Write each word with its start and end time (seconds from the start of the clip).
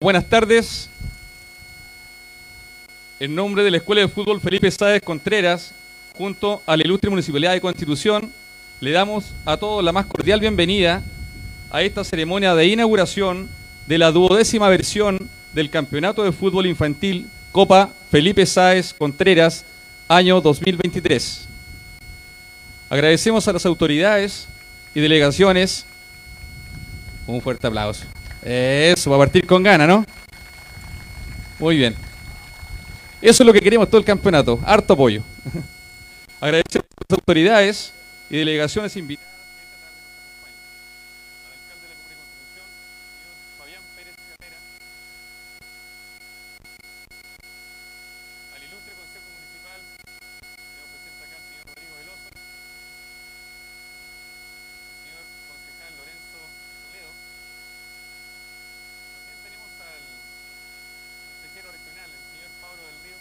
Buenas 0.00 0.28
tardes. 0.28 0.88
En 3.18 3.34
nombre 3.34 3.64
de 3.64 3.72
la 3.72 3.78
Escuela 3.78 4.00
de 4.00 4.06
Fútbol 4.06 4.40
Felipe 4.40 4.70
Sáez 4.70 5.02
Contreras, 5.02 5.74
junto 6.16 6.62
a 6.66 6.76
la 6.76 6.84
ilustre 6.84 7.10
Municipalidad 7.10 7.52
de 7.52 7.60
Constitución, 7.60 8.32
le 8.78 8.92
damos 8.92 9.34
a 9.44 9.56
todos 9.56 9.82
la 9.82 9.90
más 9.90 10.06
cordial 10.06 10.38
bienvenida 10.38 11.02
a 11.72 11.82
esta 11.82 12.04
ceremonia 12.04 12.54
de 12.54 12.68
inauguración 12.68 13.48
de 13.88 13.98
la 13.98 14.12
duodécima 14.12 14.68
versión 14.68 15.18
del 15.52 15.68
Campeonato 15.68 16.22
de 16.22 16.30
Fútbol 16.30 16.66
Infantil 16.66 17.26
Copa 17.50 17.90
Felipe 18.12 18.46
Sáez 18.46 18.94
Contreras, 18.94 19.64
año 20.06 20.40
2023. 20.40 21.48
Agradecemos 22.88 23.48
a 23.48 23.52
las 23.52 23.66
autoridades 23.66 24.46
y 24.94 25.00
delegaciones. 25.00 25.86
Un 27.26 27.40
fuerte 27.40 27.66
aplauso. 27.66 28.04
Eso, 28.42 29.10
va 29.10 29.16
a 29.16 29.20
partir 29.20 29.46
con 29.46 29.62
gana, 29.62 29.86
¿no? 29.86 30.04
Muy 31.58 31.76
bien. 31.76 31.94
Eso 33.20 33.42
es 33.42 33.46
lo 33.46 33.52
que 33.52 33.60
queremos 33.60 33.88
todo 33.88 33.98
el 33.98 34.04
campeonato. 34.04 34.60
Harto 34.64 34.94
apoyo. 34.94 35.22
Agradecemos 36.40 36.86
a 36.86 37.04
las 37.08 37.18
autoridades 37.18 37.92
y 38.30 38.36
delegaciones 38.38 38.96
invitadas. 38.96 39.28
al 40.38 41.52
alcalde 41.52 41.82
de 41.82 41.90
la 41.90 41.98
Comuna 41.98 42.14
de 42.14 42.20
Constitución, 42.22 42.68
señor 43.10 43.34
Fabián 43.58 43.82
Pérez 43.98 44.14
Carrera, 44.30 44.58
al 48.54 48.62
ilustre 48.62 48.92
Consejo 48.94 49.28
Municipal, 49.34 49.80
que 49.82 50.78
nos 50.78 50.88
presenta 50.94 51.22
acá 51.26 51.36
el 51.42 51.46
señor 51.50 51.64
Rodrigo 51.74 51.94
Veloso, 51.98 52.28
señor 55.02 55.24
concejal 55.50 55.92
Lorenzo 55.98 56.38
Toledo. 56.86 57.10
También 59.18 59.38
tenemos 59.42 59.70
al 59.82 60.04
consejero 61.26 61.68
regional, 61.74 62.08
el 62.14 62.24
señor 62.30 62.50
Pablo 62.62 62.82
del 62.86 62.98
Río. 63.02 63.18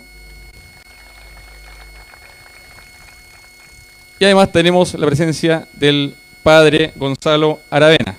Y 4.20 4.26
además 4.26 4.52
tenemos 4.52 4.94
la 4.96 5.06
presencia 5.06 5.68
del 5.74 6.16
padre 6.44 6.92
Gonzalo 6.96 7.60
Aravena. 7.70 8.16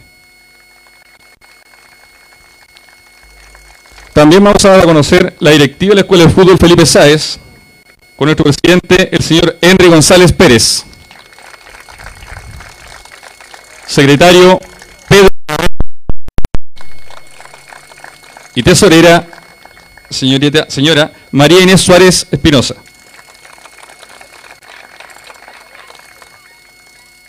También 4.13 4.43
vamos 4.43 4.65
a 4.65 4.71
dar 4.71 4.81
a 4.81 4.85
conocer 4.85 5.37
la 5.41 5.51
directiva 5.51 5.91
de 5.91 5.97
la 5.97 6.01
Escuela 6.03 6.25
de 6.25 6.31
Fútbol 6.31 6.59
Felipe 6.59 6.85
Sáez 6.85 7.39
con 8.17 8.27
nuestro 8.27 8.45
presidente, 8.45 9.15
el 9.15 9.23
señor 9.23 9.57
Henry 9.61 9.89
González 9.89 10.33
Pérez. 10.33 10.85
Secretario 13.87 14.61
Pedro 15.09 15.29
y 18.55 18.63
tesorera 18.63 19.25
señorita, 20.11 20.67
señora 20.69 21.13
María 21.31 21.61
Inés 21.61 21.81
Suárez 21.81 22.27
Espinosa. 22.31 22.75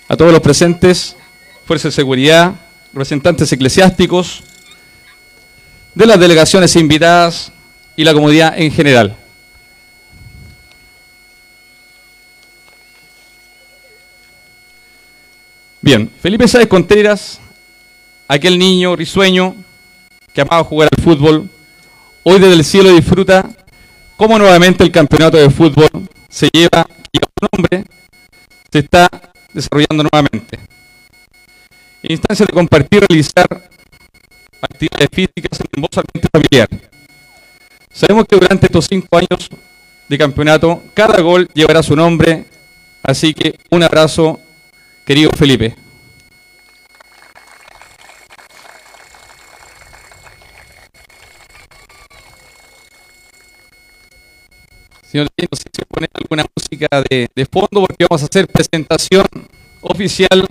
A 0.09 0.17
todos 0.17 0.31
los 0.31 0.41
presentes, 0.41 1.15
fuerzas 1.65 1.93
de 1.93 1.95
seguridad, 1.95 2.55
representantes 2.93 3.53
eclesiásticos, 3.53 4.41
de 5.93 6.07
las 6.07 6.19
delegaciones 6.19 6.75
invitadas 6.75 7.51
y 7.95 8.03
la 8.03 8.13
comunidad 8.13 8.59
en 8.59 8.71
general. 8.71 9.15
Bien, 15.79 16.11
Felipe 16.19 16.47
Sáez 16.47 16.67
Contreras, 16.67 17.39
aquel 18.27 18.57
niño 18.57 18.95
risueño 18.95 19.55
que 20.33 20.41
amaba 20.41 20.63
jugar 20.63 20.89
al 20.91 21.03
fútbol, 21.03 21.47
hoy 22.23 22.39
desde 22.39 22.53
el 22.53 22.65
cielo 22.65 22.89
disfruta 22.93 23.47
cómo 24.17 24.39
nuevamente 24.39 24.83
el 24.83 24.91
campeonato 24.91 25.37
de 25.37 25.51
fútbol 25.51 26.09
se 26.27 26.49
lleva, 26.51 26.87
lleva 27.11 27.27
su 27.39 27.47
nombre, 27.51 27.85
se 28.71 28.79
está 28.79 29.28
desarrollando 29.53 30.03
nuevamente. 30.03 30.59
En 32.01 32.11
instancia 32.11 32.45
de 32.45 32.53
compartir, 32.53 33.05
realizar 33.07 33.47
actividades 34.61 35.09
físicas 35.11 35.59
en 35.59 35.65
un 35.65 35.69
hermoso 35.73 36.01
ambiente 36.01 36.29
familiar. 36.31 36.69
Sabemos 37.91 38.25
que 38.25 38.35
durante 38.35 38.65
estos 38.67 38.85
cinco 38.85 39.17
años 39.17 39.49
de 40.07 40.17
campeonato, 40.17 40.81
cada 40.93 41.21
gol 41.21 41.49
llevará 41.53 41.83
su 41.83 41.95
nombre, 41.95 42.45
así 43.03 43.33
que 43.33 43.59
un 43.69 43.83
abrazo, 43.83 44.39
querido 45.05 45.31
Felipe. 45.31 45.75
Señor, 55.09 55.27
no 55.35 55.57
sé 55.57 55.63
si 55.73 55.85
poner 55.85 56.09
alguna 56.13 56.45
música 56.55 56.87
de, 57.09 57.27
de 57.35 57.45
fondo 57.47 57.81
porque 57.81 58.05
vamos 58.07 58.21
a 58.21 58.25
hacer 58.25 58.47
presentación 58.47 59.25
oficial 59.81 60.41
de 60.41 60.47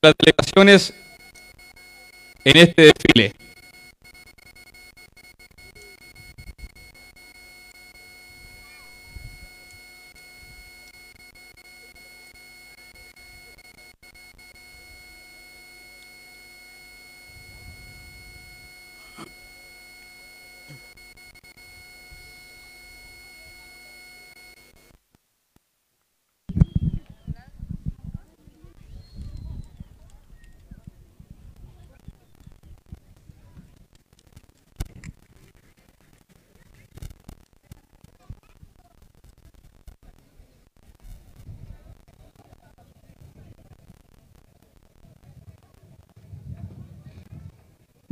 las 0.00 0.14
delegaciones 0.16 0.94
en 2.44 2.56
este 2.56 2.82
desfile. 2.82 3.43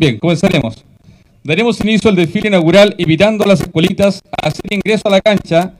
Bien, 0.03 0.19
comenzaremos. 0.19 0.85
Daremos 1.45 1.81
inicio 1.81 2.11
al 2.11 2.17
desfile 2.17 2.49
inaugural 2.49 2.93
invitando 2.99 3.45
a 3.45 3.47
las 3.47 3.61
escuelitas 3.61 4.21
a 4.33 4.49
hacer 4.49 4.65
ingreso 4.69 5.07
a 5.07 5.13
la 5.13 5.21
cancha. 5.21 5.75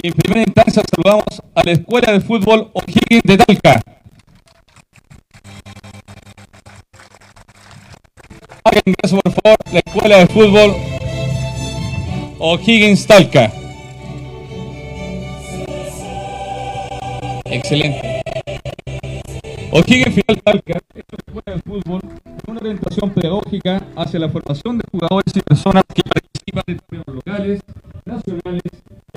Y 0.00 0.06
en 0.06 0.14
primera 0.14 0.42
instancia 0.42 0.84
saludamos 0.88 1.24
a 1.52 1.64
la 1.64 1.72
Escuela 1.72 2.12
de 2.12 2.20
Fútbol 2.20 2.70
O'Higgins 2.72 3.24
de 3.24 3.38
Talca. 3.38 3.82
Haga 8.62 8.80
ingreso, 8.86 9.18
por 9.18 9.32
favor, 9.32 9.58
la 9.72 9.80
Escuela 9.80 10.18
de 10.18 10.26
Fútbol 10.28 10.76
O'Higgins 12.38 13.04
Talca. 13.04 13.52
Excelente. 17.46 18.22
O'Higgins 19.72 20.14
Final 20.14 20.42
Talca 20.44 20.81
pedagógica 23.10 23.82
hacia 23.96 24.20
la 24.20 24.28
formación 24.28 24.78
de 24.78 24.84
jugadores 24.90 25.32
y 25.34 25.40
personas 25.40 25.82
que 25.92 26.02
participan 26.02 26.64
en 26.66 26.78
torneos 26.78 27.06
locales, 27.06 27.60
nacionales 28.04 28.62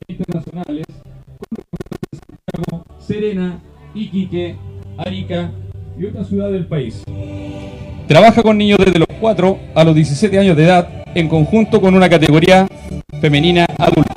e 0.07 0.13
internacionales, 0.13 0.85
con 1.27 1.65
de 2.01 2.19
Santiago, 2.19 2.85
Serena, 2.99 3.59
Iquique, 3.93 4.55
Arica 4.97 5.51
y 5.97 6.05
otras 6.05 6.27
ciudades 6.27 6.53
del 6.53 6.67
país. 6.67 7.03
Trabaja 8.07 8.43
con 8.43 8.57
niños 8.57 8.79
desde 8.83 8.99
los 8.99 9.07
4 9.19 9.59
a 9.75 9.83
los 9.83 9.95
17 9.95 10.37
años 10.37 10.57
de 10.57 10.63
edad 10.65 10.89
en 11.15 11.27
conjunto 11.27 11.81
con 11.81 11.95
una 11.95 12.09
categoría 12.09 12.67
femenina 13.21 13.65
adulta. 13.77 14.13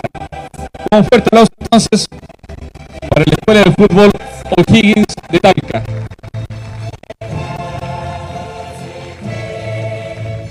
Un 0.90 1.04
fuerte 1.04 1.30
entonces 1.60 2.08
para 3.10 3.24
la 3.26 3.32
Escuela 3.32 3.62
de 3.62 3.72
Fútbol 3.72 4.10
O'Higgins 4.56 5.14
de 5.30 5.38
Talca. 5.38 5.84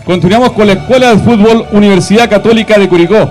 Continuamos 0.07 0.53
con 0.53 0.65
la 0.65 0.71
Escuela 0.71 1.13
de 1.13 1.17
Fútbol 1.17 1.65
Universidad 1.73 2.29
Católica 2.29 2.79
de 2.79 2.87
Curicó. 2.87 3.29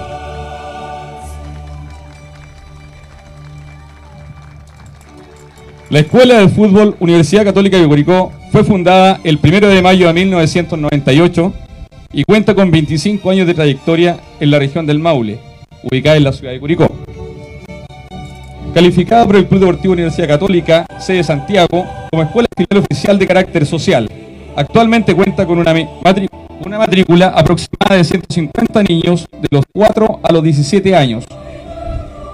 La 5.88 6.00
Escuela 6.00 6.40
de 6.40 6.48
Fútbol 6.50 6.94
Universidad 7.00 7.44
Católica 7.44 7.78
de 7.78 7.88
Curicó 7.88 8.30
fue 8.52 8.62
fundada 8.62 9.20
el 9.24 9.38
1 9.42 9.68
de 9.68 9.80
mayo 9.80 10.06
de 10.06 10.12
1998 10.12 11.54
y 12.12 12.24
cuenta 12.24 12.54
con 12.54 12.70
25 12.70 13.30
años 13.30 13.46
de 13.46 13.54
trayectoria 13.54 14.18
en 14.38 14.50
la 14.50 14.58
región 14.58 14.84
del 14.84 14.98
Maule, 14.98 15.38
ubicada 15.82 16.18
en 16.18 16.24
la 16.24 16.32
ciudad 16.32 16.52
de 16.52 16.60
Curicó. 16.60 16.94
Calificada 18.74 19.24
por 19.24 19.36
el 19.36 19.46
Club 19.46 19.60
Deportivo 19.60 19.94
Universidad 19.94 20.28
Católica, 20.28 20.86
sede 21.00 21.24
Santiago, 21.24 21.86
como 22.10 22.22
escuela 22.22 22.48
oficial 22.76 23.18
de 23.18 23.26
carácter 23.26 23.64
social. 23.64 24.10
Actualmente 24.54 25.14
cuenta 25.14 25.46
con 25.46 25.58
una 25.58 25.72
matrícula 26.04 26.45
una 26.66 26.78
matrícula 26.78 27.28
aproximada 27.28 27.94
de 27.94 28.02
150 28.02 28.82
niños 28.82 29.28
de 29.40 29.46
los 29.52 29.64
4 29.72 30.18
a 30.20 30.32
los 30.32 30.42
17 30.42 30.96
años. 30.96 31.24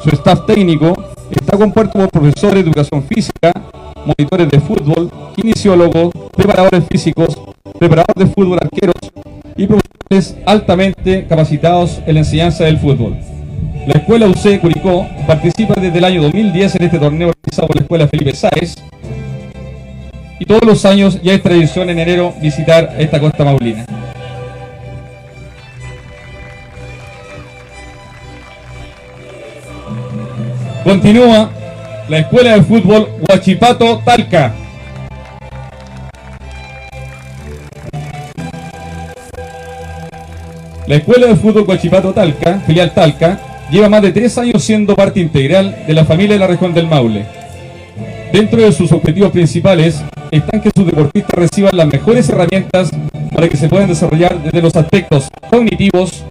Su 0.03 0.09
staff 0.09 0.47
técnico 0.47 0.95
está 1.31 1.59
compuesto 1.59 1.99
por 1.99 2.09
profesores 2.09 2.55
de 2.55 2.61
educación 2.71 3.03
física, 3.03 3.53
monitores 4.07 4.49
de 4.49 4.59
fútbol, 4.59 5.11
kinesiólogos, 5.37 6.13
preparadores 6.35 6.85
físicos, 6.91 7.39
preparadores 7.79 8.27
de 8.27 8.27
fútbol 8.35 8.59
arqueros 8.63 8.95
y 9.55 9.67
profesores 9.67 10.43
altamente 10.47 11.27
capacitados 11.27 12.01
en 12.07 12.15
la 12.15 12.21
enseñanza 12.21 12.65
del 12.65 12.79
fútbol. 12.79 13.15
La 13.87 14.01
Escuela 14.01 14.29
UC 14.29 14.61
Curicó 14.63 15.07
participa 15.27 15.75
desde 15.75 15.99
el 15.99 16.05
año 16.07 16.23
2010 16.23 16.77
en 16.77 16.83
este 16.85 16.99
torneo 16.99 17.29
organizado 17.29 17.69
por 17.69 17.77
la 17.77 17.83
Escuela 17.83 18.09
Felipe 18.09 18.35
Sáez 18.35 18.77
y 20.39 20.47
todos 20.47 20.65
los 20.65 20.87
años 20.87 21.21
ya 21.23 21.35
es 21.35 21.43
tradición 21.43 21.91
en 21.91 21.99
enero 21.99 22.33
visitar 22.41 22.97
esta 22.99 23.21
costa 23.21 23.45
maulina. 23.45 23.85
Continúa 30.85 31.49
la 32.09 32.19
Escuela 32.19 32.55
de 32.55 32.63
Fútbol 32.63 33.09
Huachipato 33.21 34.03
Talca. 34.05 34.53
La 40.89 40.97
Escuela 40.97 41.29
de 41.29 41.37
Fútbol 41.37 41.65
Huachipato 41.69 42.13
Talca, 42.13 42.61
filial 42.67 42.93
Talca, 42.93 43.39
lleva 43.71 43.89
más 43.89 44.03
de 44.03 44.11
tres 44.11 44.37
años 44.39 44.65
siendo 44.65 44.97
parte 44.97 45.21
integral 45.21 45.85
de 45.87 45.93
la 45.95 46.05
familia 46.05 46.33
de 46.35 46.41
la 46.41 46.49
región 46.49 46.75
del 46.75 46.89
Maule. 46.89 47.27
Dentro 48.33 48.61
de 48.61 48.73
sus 48.73 48.91
objetivos 48.91 49.31
principales 49.31 50.03
están 50.33 50.61
que 50.61 50.73
sus 50.75 50.85
deportistas 50.85 51.37
reciban 51.37 51.77
las 51.77 51.87
mejores 51.87 52.29
herramientas 52.29 52.91
para 53.33 53.49
que 53.49 53.57
se 53.57 53.69
puedan 53.69 53.87
desarrollar 53.87 54.43
desde 54.43 54.61
los 54.61 54.75
aspectos 54.75 55.29
cognitivos, 55.49 56.25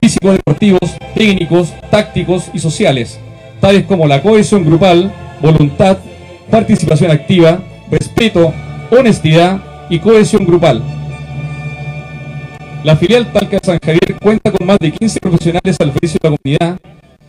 físicos, 0.00 0.34
deportivos, 0.36 0.96
técnicos, 1.14 1.72
tácticos 1.90 2.50
y 2.54 2.60
sociales, 2.60 3.18
tales 3.60 3.84
como 3.84 4.06
la 4.06 4.22
cohesión 4.22 4.64
grupal, 4.64 5.12
voluntad, 5.40 5.98
participación 6.50 7.10
activa, 7.10 7.60
respeto, 7.90 8.52
honestidad 8.90 9.62
y 9.88 9.98
cohesión 9.98 10.46
grupal. 10.46 10.82
La 12.82 12.96
filial 12.96 13.30
Talca 13.32 13.58
San 13.62 13.78
Javier 13.78 14.18
cuenta 14.20 14.50
con 14.50 14.66
más 14.66 14.78
de 14.78 14.90
15 14.90 15.20
profesionales 15.20 15.76
al 15.80 15.92
servicio 15.92 16.18
de 16.22 16.30
la 16.30 16.36
comunidad, 16.36 16.80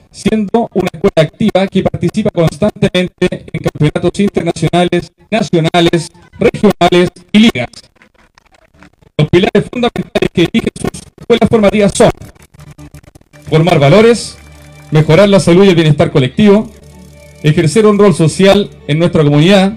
siendo 0.09 0.69
una 0.73 0.89
escuela 0.93 1.13
activa 1.17 1.67
que 1.67 1.83
participa 1.83 2.29
constantemente 2.29 3.45
en 3.51 3.59
campeonatos 3.61 4.19
internacionales, 4.19 5.11
nacionales, 5.29 6.09
regionales 6.39 7.09
y 7.33 7.39
ligas. 7.39 7.67
Los 9.17 9.29
pilares 9.29 9.69
fundamentales 9.71 10.29
que 10.33 10.47
dirigen 10.51 10.71
sus 10.79 11.01
escuelas 11.19 11.49
formativas 11.49 11.91
son 11.95 12.11
formar 13.49 13.77
valores, 13.77 14.37
mejorar 14.91 15.29
la 15.29 15.39
salud 15.39 15.65
y 15.65 15.69
el 15.69 15.75
bienestar 15.75 16.11
colectivo, 16.11 16.69
ejercer 17.43 17.85
un 17.85 17.97
rol 17.97 18.13
social 18.13 18.69
en 18.87 18.99
nuestra 18.99 19.23
comunidad, 19.23 19.73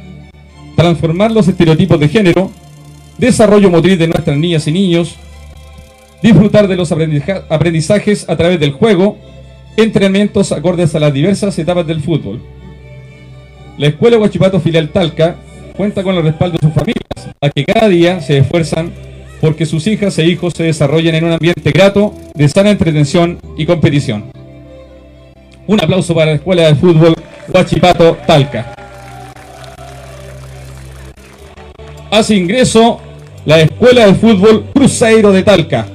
transformar 0.77 1.31
los 1.31 1.49
estereotipos 1.49 1.99
de 1.99 2.09
género, 2.09 2.51
desarrollo 3.19 3.71
motriz 3.71 3.99
de 3.99 4.09
nuestras 4.09 4.37
niñas 4.37 4.67
y 4.67 4.73
niños, 4.73 5.17
disfrutar 6.23 6.69
de 6.69 6.77
los 6.77 6.93
aprendizajes 6.93 8.29
a 8.29 8.37
través 8.37 8.59
del 8.59 8.73
juego, 8.73 9.17
entrenamientos 9.77 10.53
acordes 10.53 10.95
a 10.95 11.01
las 11.01 11.13
diversas 11.13 11.59
etapas 11.59 11.87
del 11.87 12.01
fútbol. 12.01 12.41
La 13.79 13.89
Escuela 13.89 14.19
Huachipato 14.19 14.61
Filial 14.61 14.91
Talca 14.91 15.37
cuenta 15.77 16.03
con 16.03 16.15
el 16.17 16.23
respaldo 16.23 16.59
de 16.61 16.67
sus 16.67 16.75
familias, 16.75 17.35
a 17.41 17.51
que 17.51 17.65
cada 17.65 17.89
día 17.89 18.21
se 18.21 18.39
esfuerzan 18.39 18.93
porque 19.41 19.67
sus 19.67 19.87
hijas 19.87 20.19
e 20.19 20.27
hijos 20.27 20.55
se 20.57 20.63
desarrollen 20.63 21.15
en 21.17 21.25
un 21.25 21.33
ambiente 21.33 21.71
grato 21.71 22.15
de 22.35 22.49
sana 22.49 22.71
entretención 22.71 23.39
y 23.59 23.67
competición. 23.67 24.44
Un 25.67 25.83
aplauso 25.83 26.15
para 26.15 26.27
la 26.27 26.33
Escuela 26.33 26.67
de 26.67 26.75
Fútbol 26.75 27.15
Huachipato 27.49 28.19
Talca. 28.27 28.75
Hace 32.11 32.37
ingreso 32.37 33.01
la 33.47 33.61
Escuela 33.61 34.07
de 34.07 34.15
Fútbol 34.15 34.67
Cruzeiro 34.75 35.33
de 35.33 35.43
Talca. 35.43 35.87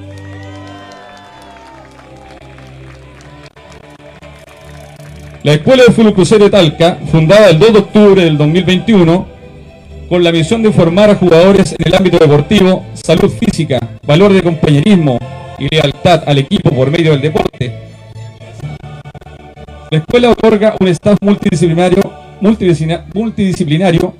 La 5.43 5.53
Escuela 5.53 5.83
de 5.83 5.93
Fútbol 5.93 6.15
Cruzeiro 6.15 6.45
de 6.45 6.51
Talca, 6.51 6.97
fundada 7.11 7.49
el 7.49 7.59
2 7.59 7.73
de 7.73 7.79
octubre 7.79 8.23
del 8.23 8.37
2021, 8.37 9.27
con 10.09 10.23
la 10.23 10.31
misión 10.31 10.63
de 10.63 10.71
formar 10.71 11.11
a 11.11 11.15
jugadores 11.15 11.75
en 11.77 11.87
el 11.87 11.93
ámbito 11.93 12.17
deportivo, 12.17 12.85
salud 12.93 13.29
física, 13.29 13.79
valor 14.05 14.33
de 14.33 14.41
compañerismo 14.41 15.19
y 15.59 15.67
lealtad 15.69 16.23
al 16.25 16.39
equipo 16.39 16.71
por 16.71 16.89
medio 16.89 17.11
del 17.11 17.21
deporte. 17.21 17.89
La 19.91 19.97
escuela 19.97 20.29
otorga 20.29 20.75
un 20.79 20.87
staff 20.89 21.17
multidisciplinario, 21.19 22.03
multidisciplinario 22.41 24.13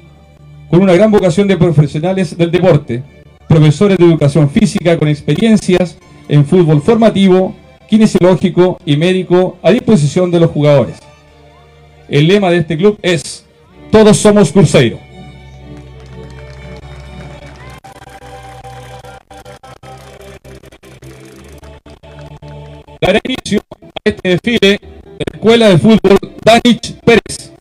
con 0.67 0.81
una 0.81 0.93
gran 0.93 1.11
vocación 1.11 1.47
de 1.47 1.57
profesionales 1.57 2.35
del 2.35 2.49
deporte, 2.49 3.03
profesores 3.47 3.99
de 3.99 4.05
educación 4.05 4.49
física 4.49 4.97
con 4.97 5.07
experiencias 5.07 5.95
en 6.27 6.43
fútbol 6.43 6.81
formativo, 6.81 7.55
kinesiológico 7.87 8.79
y 8.83 8.97
médico 8.97 9.59
a 9.61 9.69
disposición 9.69 10.31
de 10.31 10.39
los 10.39 10.49
jugadores. 10.49 10.97
El 12.07 12.27
lema 12.27 12.49
de 12.49 12.57
este 12.57 12.75
club 12.75 12.97
es 13.03 13.45
Todos 13.91 14.17
somos 14.17 14.51
Cruzeiro. 14.51 14.97
Dará 22.99 23.19
inicio 23.23 23.61
a 23.69 24.09
este 24.09 24.29
desfile 24.29 24.98
Escuela 25.19 25.69
de 25.69 25.77
Fútbol 25.77 26.17
Danich 26.45 26.93
Pérez. 27.03 27.51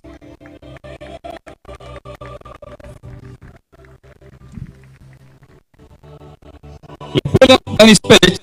La 6.99 7.21
Escuela 7.25 7.59
Danich 7.79 8.01
Pérez 8.01 8.39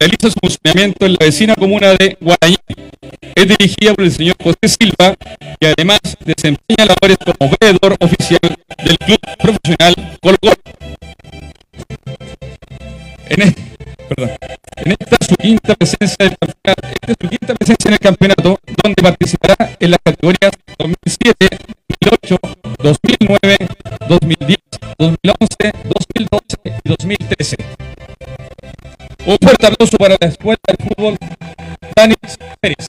realiza 0.00 0.30
su 0.30 0.38
funcionamiento 0.40 1.04
en 1.04 1.12
la 1.12 1.18
vecina 1.20 1.54
comuna 1.54 1.94
de 1.94 2.16
Guarañí. 2.18 2.56
Es 3.34 3.46
dirigida 3.46 3.92
por 3.92 4.04
el 4.04 4.12
señor 4.12 4.36
José 4.42 4.68
Silva, 4.68 5.14
que 5.60 5.74
además 5.76 6.00
desempeña 6.24 6.86
labores 6.86 7.18
como 7.18 7.52
veedor 7.60 7.96
oficial 8.00 8.56
del 8.84 8.98
club 8.98 9.18
profesional 9.38 10.18
Colo. 10.22 10.38
En, 13.28 13.54
en 14.86 14.94
esta 15.00 15.16
su 15.26 15.34
quinta 15.34 15.74
presencia 15.74 16.36
su 17.08 17.28
quinta 17.28 17.54
presencia 17.54 17.88
en 17.88 17.92
el 17.94 17.98
campeonato, 17.98 18.58
donde 18.82 19.02
participará 19.02 19.76
en 19.80 19.90
las 19.90 20.00
categorías 20.04 20.52
2007, 20.78 21.48
2008, 22.00 22.38
2009, 22.78 23.56
2010, 24.08 24.58
2011, 24.98 25.72
2012 25.84 26.56
y 26.84 26.88
2013. 26.88 27.56
Un 29.26 29.38
fuerte 29.42 29.66
aplauso 29.66 29.96
para 29.98 30.16
la 30.20 30.28
Escuela 30.28 30.60
de 30.68 30.84
Fútbol 30.84 31.18
Dani 31.96 32.14
Pérez. 32.60 32.86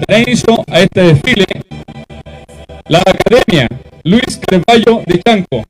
Dará 0.00 0.20
inicio 0.20 0.64
a 0.68 0.80
este 0.80 1.02
desfile 1.02 1.46
la 2.88 2.98
Academia 2.98 3.68
Luis 4.02 4.40
Carvalho 4.46 5.02
de 5.06 5.22
Chanco. 5.22 5.62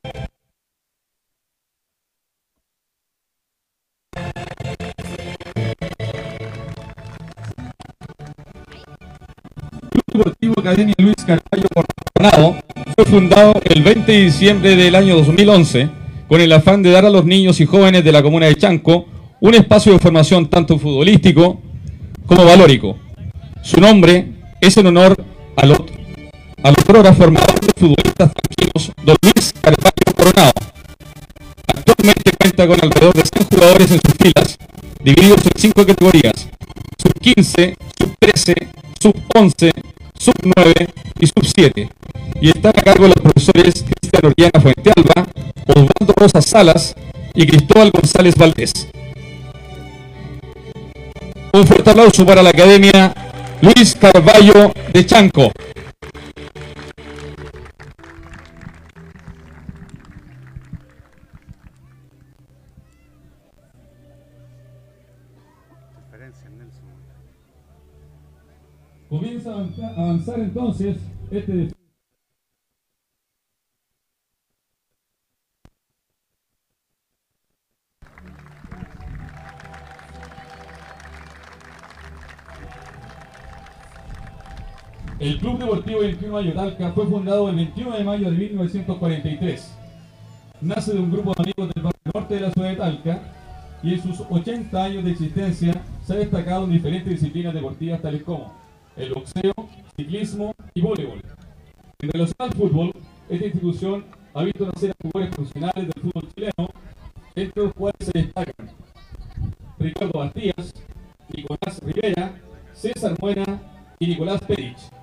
Deportivo 10.13 10.55
Academia 10.59 10.95
Luis 10.99 11.17
Carvalho 11.27 11.69
Coronado 12.15 12.57
fue 12.97 13.05
fundado 13.05 13.61
el 13.65 13.83
20 13.83 14.11
de 14.11 14.19
diciembre 14.23 14.77
del 14.77 14.95
año 14.95 15.17
2011 15.17 15.91
con 16.29 16.41
el 16.41 16.53
afán 16.53 16.83
de 16.83 16.91
dar 16.91 17.05
a 17.05 17.11
los 17.11 17.25
niños 17.25 17.61
y 17.61 17.67
jóvenes 17.67 18.03
de 18.05 18.13
la 18.13 18.23
comuna 18.23 18.47
de 18.47 18.57
Chanco 18.57 19.07
un 19.41 19.55
espacio 19.55 19.93
de 19.93 19.99
formación 19.99 20.49
tanto 20.49 20.79
futbolístico 20.79 21.61
como 22.27 22.45
valórico. 22.45 23.04
Su 23.65 23.81
nombre 23.81 24.29
es 24.61 24.77
en 24.77 24.87
honor 24.89 25.17
al 25.57 25.73
otro, 25.73 25.97
al 26.63 26.75
otro 26.75 27.15
formador 27.15 27.61
de 27.61 27.73
futbolistas 27.75 28.31
tranquilos, 28.35 28.93
don 29.03 29.17
Luis 29.23 29.55
Carvalho 29.59 30.15
Coronado. 30.15 30.53
Actualmente 31.69 32.33
cuenta 32.39 32.67
con 32.67 32.79
alrededor 32.83 33.15
de 33.15 33.23
100 33.23 33.49
jugadores 33.49 33.91
en 33.91 34.01
sus 34.05 34.15
filas, 34.21 34.59
divididos 35.03 35.47
en 35.47 35.53
cinco 35.57 35.87
categorías, 35.87 36.47
sub 36.99 37.19
15, 37.19 37.77
sub 37.99 38.15
13, 38.19 38.55
sub 39.01 39.17
11, 39.35 39.73
sub 40.19 40.35
9 40.57 40.75
y 41.21 41.27
sub 41.27 41.47
7. 41.57 41.89
Y 42.43 42.49
están 42.51 42.73
a 42.77 42.83
cargo 42.83 43.05
de 43.05 43.15
los 43.15 43.23
profesores 43.23 43.83
Cristian 43.83 44.27
Oriana 44.27 44.61
Fuentealba, 44.61 45.27
Osvaldo 45.69 46.15
Rosas 46.15 46.45
Salas 46.45 46.95
y 47.33 47.47
Cristóbal 47.47 47.91
González 47.93 48.35
Valdés. 48.37 48.89
Un 51.55 51.67
fuerte 51.67 51.91
aplauso 51.91 52.27
para 52.27 52.43
la 52.43 52.51
Academia 52.51 53.15
Luis 53.63 53.95
Carballo 53.95 54.73
de 54.93 55.07
Chanco. 55.07 55.53
Comienza 69.09 69.53
a 69.53 70.03
avanzar 70.03 70.41
entonces 70.41 70.97
este 71.31 71.69
El 85.25 85.39
Club 85.39 85.59
Deportivo 85.59 86.01
21 86.01 86.43
de 86.43 86.53
Talca 86.53 86.93
fue 86.93 87.07
fundado 87.07 87.49
el 87.49 87.57
21 87.57 87.97
de 87.97 88.05
mayo 88.05 88.31
de 88.31 88.37
1943. 88.37 89.75
Nace 90.61 90.93
de 90.93 90.99
un 90.99 91.11
grupo 91.11 91.33
de 91.33 91.45
amigos 91.45 91.75
del 91.75 91.83
barrio 91.83 92.01
norte 92.13 92.35
de 92.35 92.41
la 92.43 92.51
ciudad 92.51 92.69
de 92.69 92.77
Talca 92.77 93.23
y 93.83 93.95
en 93.95 94.03
sus 94.03 94.21
80 94.21 94.85
años 94.85 95.03
de 95.03 95.13
existencia 95.13 95.83
se 96.03 96.13
ha 96.13 96.17
destacado 96.17 96.65
en 96.65 96.73
diferentes 96.73 97.09
disciplinas 97.09 97.55
deportivas 97.55 98.03
tales 98.03 98.23
como 98.23 98.53
el 98.99 99.15
boxeo, 99.15 99.55
ciclismo 99.97 100.55
y 100.75 100.83
voleibol. 100.83 101.23
En 102.01 102.11
relación 102.11 102.37
al 102.41 102.53
fútbol, 102.53 102.93
esta 103.31 103.47
institución 103.47 104.05
ha 104.35 104.43
visto 104.43 104.67
nacer 104.67 104.91
a 104.91 104.95
jugadores 105.03 105.35
profesionales 105.35 105.89
del 105.89 106.03
fútbol 106.03 106.29
chileno, 106.35 106.69
entre 107.35 107.63
los 107.63 107.73
cuales 107.73 107.97
se 108.01 108.19
destacan 108.19 108.71
Ricardo 109.79 110.19
Bastías, 110.19 110.75
Nicolás 111.35 111.81
Rivera, 111.83 112.35
César 112.75 113.17
Muena 113.19 113.63
y 113.99 114.09
Nicolás 114.09 114.43
Perich. 114.43 114.94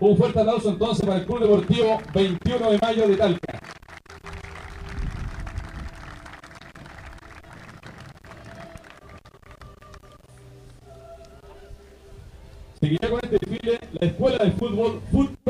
Un 0.00 0.16
fuerte 0.16 0.40
aplauso 0.40 0.70
entonces 0.70 1.04
para 1.04 1.18
el 1.18 1.26
Club 1.26 1.40
Deportivo 1.40 2.00
21 2.14 2.70
de 2.70 2.78
mayo 2.78 3.06
de 3.06 3.16
Talca. 3.16 3.60
Seguirá 12.80 13.10
con 13.10 13.20
este 13.22 13.38
desfile 13.38 13.80
la 13.92 14.06
Escuela 14.06 14.44
de 14.44 14.52
Fútbol 14.52 15.02
Foot 15.12 15.40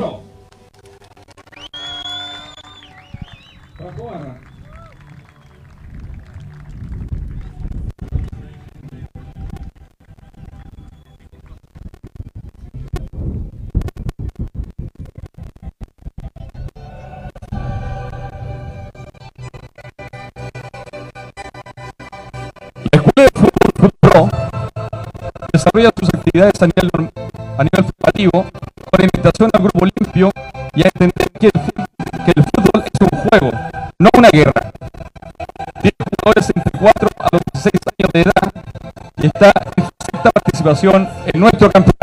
desarrolla 25.61 25.91
sus 25.99 26.09
actividades 26.09 26.61
a 26.61 26.65
nivel, 26.65 27.85
formativo 27.85 28.31
con 28.31 29.01
invitación 29.01 29.49
al 29.53 29.61
grupo 29.61 29.85
limpio 29.85 30.31
y 30.73 30.81
a 30.81 30.87
entender 30.87 31.29
que 31.39 31.47
el, 31.47 32.43
fútbol 32.43 32.83
es 32.83 33.01
un 33.01 33.19
juego, 33.19 33.51
no 33.99 34.09
una 34.17 34.29
guerra. 34.29 34.71
Tiene 35.81 35.95
jugadores 36.19 36.51
entre 36.55 36.79
4 36.79 37.09
a 37.19 37.27
los 37.31 37.41
16 37.53 37.73
años 37.99 38.11
de 38.13 38.21
edad 38.21 38.51
y 39.17 39.25
está 39.27 39.53
en 39.75 39.83
sexta 39.83 40.31
participación 40.31 41.09
en 41.27 41.39
nuestro 41.39 41.69
campeonato. 41.69 42.00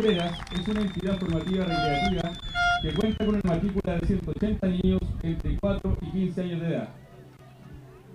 Es 0.00 0.66
una 0.66 0.80
entidad 0.80 1.18
formativa 1.18 1.62
recreativa 1.62 2.32
que 2.80 2.90
cuenta 2.94 3.26
con 3.26 3.34
una 3.34 3.42
matrícula 3.44 3.98
de 3.98 4.06
180 4.06 4.66
niños 4.68 5.00
entre 5.22 5.58
4 5.58 5.98
y 6.00 6.06
15 6.06 6.40
años 6.40 6.60
de 6.62 6.68
edad, 6.68 6.88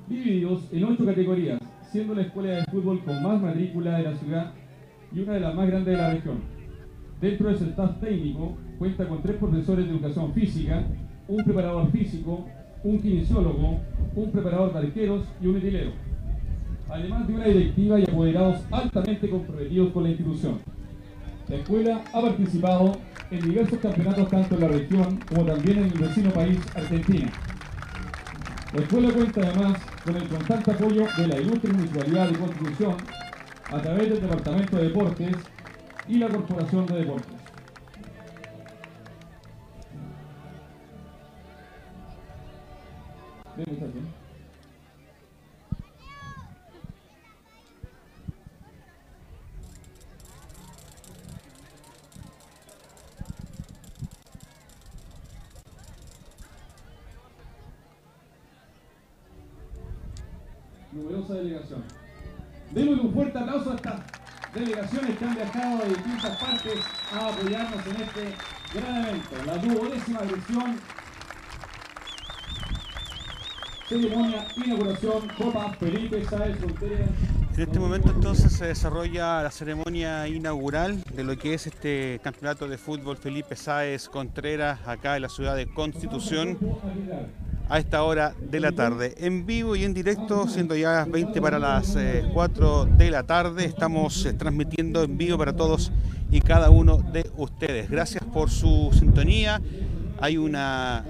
divididos 0.08 0.64
en 0.72 0.84
8 0.84 1.06
categorías, 1.06 1.60
siendo 1.92 2.16
la 2.16 2.24
escuela 2.24 2.54
de 2.54 2.66
fútbol 2.66 3.04
con 3.06 3.22
más 3.22 3.40
matrícula 3.40 4.00
de 4.00 4.04
la 4.04 4.18
ciudad 4.18 4.54
y 5.14 5.20
una 5.20 5.34
de 5.34 5.40
las 5.42 5.54
más 5.54 5.68
grandes 5.68 5.96
de 5.96 6.02
la 6.02 6.10
región. 6.10 6.40
Dentro 7.22 7.50
de 7.50 7.56
su 7.56 7.66
staff 7.66 8.00
técnico 8.00 8.58
cuenta 8.80 9.08
con 9.08 9.22
tres 9.22 9.38
profesores 9.38 9.86
de 9.86 9.92
educación 9.92 10.34
física, 10.34 10.84
un 11.28 11.44
preparador 11.44 11.92
físico, 11.92 12.48
un 12.84 13.00
kinesiólogo, 13.00 13.80
un 14.16 14.32
preparador 14.32 14.74
de 14.74 14.80
arqueros 14.80 15.28
y 15.40 15.46
un 15.46 15.58
etilero. 15.58 15.92
Además 16.90 17.28
de 17.28 17.36
una 17.36 17.46
directiva 17.46 18.00
y 18.00 18.04
apoderados 18.06 18.64
altamente 18.72 19.30
comprometidos 19.30 19.94
con 19.94 20.02
la 20.02 20.10
institución. 20.10 20.75
La 21.48 21.58
escuela 21.58 22.02
ha 22.12 22.22
participado 22.22 22.98
en 23.30 23.40
diversos 23.40 23.80
campeonatos 23.80 24.30
tanto 24.30 24.56
en 24.56 24.62
la 24.62 24.68
región 24.68 25.20
como 25.30 25.46
también 25.46 25.78
en 25.78 25.84
el 25.86 26.00
vecino 26.00 26.32
país, 26.32 26.58
Argentina. 26.76 27.32
La 28.74 28.82
escuela 28.82 29.12
cuenta 29.12 29.42
además 29.42 29.82
con 30.04 30.16
el 30.16 30.28
constante 30.28 30.72
apoyo 30.72 31.06
de 31.18 31.28
la 31.28 31.40
ilustre 31.40 31.72
Municipalidad 31.72 32.30
de 32.30 32.40
Constitución 32.40 32.96
a 33.72 33.82
través 33.82 34.10
del 34.10 34.22
Departamento 34.22 34.78
de 34.78 34.84
Deportes 34.86 35.36
y 36.08 36.18
la 36.18 36.30
Corporación 36.30 36.86
de 36.88 36.96
Deportes. 36.96 37.36
Delegación. 61.34 61.84
Démosle 62.72 63.02
un 63.02 63.14
fuerte 63.14 63.38
aplauso 63.38 63.72
a 63.72 63.76
estas 63.76 64.00
delegaciones 64.54 65.18
que 65.18 65.26
han 65.26 65.36
viajado 65.36 65.78
de 65.80 65.88
distintas 65.90 66.38
partes 66.38 66.80
a 67.14 67.28
apoyarnos 67.30 67.88
en 67.88 68.02
este 68.02 68.36
gran 68.74 69.06
evento. 69.06 69.36
La 69.46 69.58
duodécima 69.58 70.20
versión 70.20 70.80
ceremonia, 73.88 74.48
inauguración, 74.56 75.28
Copa 75.38 75.74
Felipe 75.80 76.24
Sáez 76.26 76.58
Fronteras. 76.60 77.10
En 77.56 77.62
este 77.62 77.80
momento 77.80 78.12
entonces 78.12 78.52
se 78.52 78.66
desarrolla 78.66 79.42
la 79.42 79.50
ceremonia 79.50 80.28
inaugural 80.28 81.02
de 81.16 81.24
lo 81.24 81.38
que 81.38 81.54
es 81.54 81.68
este 81.68 82.20
campeonato 82.22 82.68
de 82.68 82.78
fútbol 82.78 83.16
Felipe 83.16 83.56
Sáez 83.56 84.10
Contreras 84.10 84.82
acá 84.86 85.16
en 85.16 85.22
la 85.22 85.30
ciudad 85.30 85.56
de 85.56 85.66
Constitución 85.66 86.58
a 87.70 87.80
esta 87.80 88.04
hora 88.04 88.34
de 88.42 88.60
la 88.60 88.74
tarde. 88.74 89.16
En 89.20 89.46
vivo 89.46 89.78
y 89.78 89.86
en 89.86 89.94
directo, 89.94 90.50
siendo 90.50 90.76
ya 90.76 91.06
20 91.06 91.42
para 91.42 91.58
las 91.58 91.98
4 92.34 92.84
eh, 92.84 92.90
de 92.98 93.10
la 93.10 93.24
tarde, 93.24 93.64
estamos 93.64 94.26
eh, 94.26 94.34
transmitiendo 94.34 95.04
en 95.04 95.18
vivo 95.18 95.38
para 95.38 95.54
todos 95.54 95.94
y 96.30 96.42
cada 96.42 96.70
uno 96.70 96.98
de 96.98 97.26
ustedes. 97.38 97.90
Gracias 97.90 98.22
por 98.26 98.50
su 98.50 98.90
sintonía. 98.92 99.62
Hay 100.20 100.36
una 100.36 101.06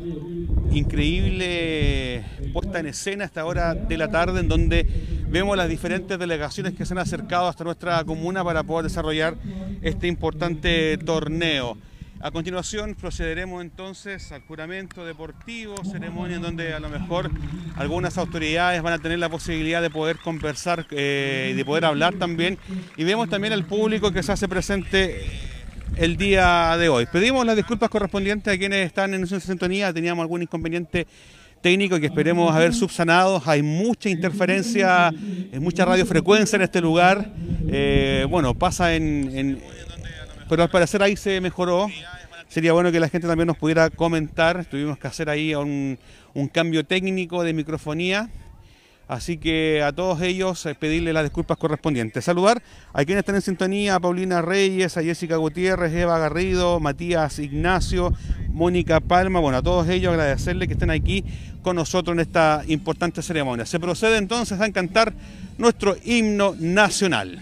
increíble 0.71 2.23
puesta 2.53 2.79
en 2.79 2.85
escena 2.87 3.23
a 3.23 3.27
esta 3.27 3.45
hora 3.45 3.73
de 3.73 3.97
la 3.97 4.09
tarde 4.09 4.41
en 4.41 4.47
donde 4.47 5.14
vemos 5.29 5.57
las 5.57 5.69
diferentes 5.69 6.17
delegaciones 6.17 6.73
que 6.73 6.85
se 6.85 6.93
han 6.93 6.99
acercado 6.99 7.47
hasta 7.47 7.63
nuestra 7.63 8.03
comuna 8.03 8.43
para 8.43 8.63
poder 8.63 8.85
desarrollar 8.85 9.35
este 9.81 10.07
importante 10.07 10.97
torneo. 10.97 11.77
A 12.21 12.31
continuación 12.31 12.95
procederemos 12.95 13.61
entonces 13.61 14.31
al 14.31 14.41
juramento 14.41 15.05
deportivo, 15.05 15.75
ceremonia 15.83 16.37
en 16.37 16.41
donde 16.41 16.73
a 16.73 16.79
lo 16.79 16.89
mejor 16.89 17.29
algunas 17.75 18.17
autoridades 18.17 18.81
van 18.81 18.93
a 18.93 18.99
tener 18.99 19.19
la 19.19 19.29
posibilidad 19.29 19.81
de 19.81 19.89
poder 19.89 20.17
conversar 20.17 20.87
eh, 20.91 21.49
y 21.51 21.55
de 21.55 21.65
poder 21.65 21.85
hablar 21.85 22.15
también. 22.15 22.57
Y 22.97 23.03
vemos 23.03 23.29
también 23.29 23.53
al 23.53 23.65
público 23.65 24.11
que 24.11 24.23
se 24.23 24.31
hace 24.31 24.47
presente 24.47 25.25
el 25.97 26.17
día 26.17 26.75
de 26.77 26.89
hoy. 26.89 27.05
Pedimos 27.05 27.45
las 27.45 27.55
disculpas 27.55 27.89
correspondientes 27.89 28.53
a 28.53 28.57
quienes 28.57 28.85
están 28.85 29.13
en 29.13 29.23
esa 29.23 29.39
sintonía, 29.39 29.93
teníamos 29.93 30.23
algún 30.23 30.41
inconveniente 30.41 31.07
técnico 31.65 31.99
que 31.99 32.05
esperemos 32.05 32.53
haber 32.55 32.75
subsanado. 32.75 33.41
Hay 33.43 33.63
mucha 33.63 34.07
interferencia, 34.07 35.11
mucha 35.59 35.83
radiofrecuencia 35.83 36.57
en 36.57 36.61
este 36.61 36.79
lugar. 36.79 37.31
Eh, 37.67 38.27
bueno, 38.29 38.53
pasa 38.53 38.93
en, 38.93 39.59
Pero 40.47 40.61
al 40.61 40.69
parecer 40.69 41.01
ahí 41.01 41.15
se 41.15 41.41
mejoró 41.41 41.87
sería 42.49 42.71
bueno 42.71 42.91
que 42.91 42.99
la 42.99 43.09
gente 43.09 43.27
también 43.27 43.47
nos 43.47 43.57
pudiera 43.57 43.89
comentar. 43.89 44.63
Tuvimos 44.65 44.99
que 44.99 45.07
hacer 45.07 45.27
ahí 45.27 45.55
un, 45.55 45.97
cambio 46.53 46.85
técnico 46.85 47.43
de 47.43 47.53
microfonía. 47.53 48.29
Así 49.07 49.37
que 49.37 49.83
a 49.83 49.91
todos 49.91 50.21
ellos 50.21 50.65
eh, 50.65 50.73
pedirle 50.73 51.13
las 51.13 51.23
disculpas 51.23 51.57
correspondientes. 51.57 52.25
Saludar 52.25 52.61
a 52.91 53.05
quienes 53.05 53.21
están 53.21 53.35
en 53.35 53.41
sintonía, 53.41 53.95
a 53.95 53.99
Paulina 53.99 54.41
Reyes, 54.41 54.97
a 54.97 55.03
Jessica 55.03 55.35
Gutiérrez, 55.35 55.93
Eva 55.93 56.17
Garrido, 56.17 56.79
Matías 56.79 57.37
Ignacio, 57.39 58.13
Mónica 58.49 58.99
Palma. 58.99 59.39
Bueno, 59.39 59.59
a 59.59 59.61
todos 59.61 59.87
ellos 59.89 60.11
agradecerles 60.11 60.67
que 60.67 60.73
estén 60.73 60.89
aquí 60.89 61.23
con 61.61 61.75
nosotros 61.75 62.15
en 62.15 62.21
esta 62.21 62.63
importante 62.67 63.21
ceremonia. 63.21 63.65
Se 63.65 63.79
procede 63.79 64.17
entonces 64.17 64.59
a 64.59 64.71
cantar 64.71 65.13
nuestro 65.57 65.95
himno 66.03 66.55
nacional. 66.57 67.41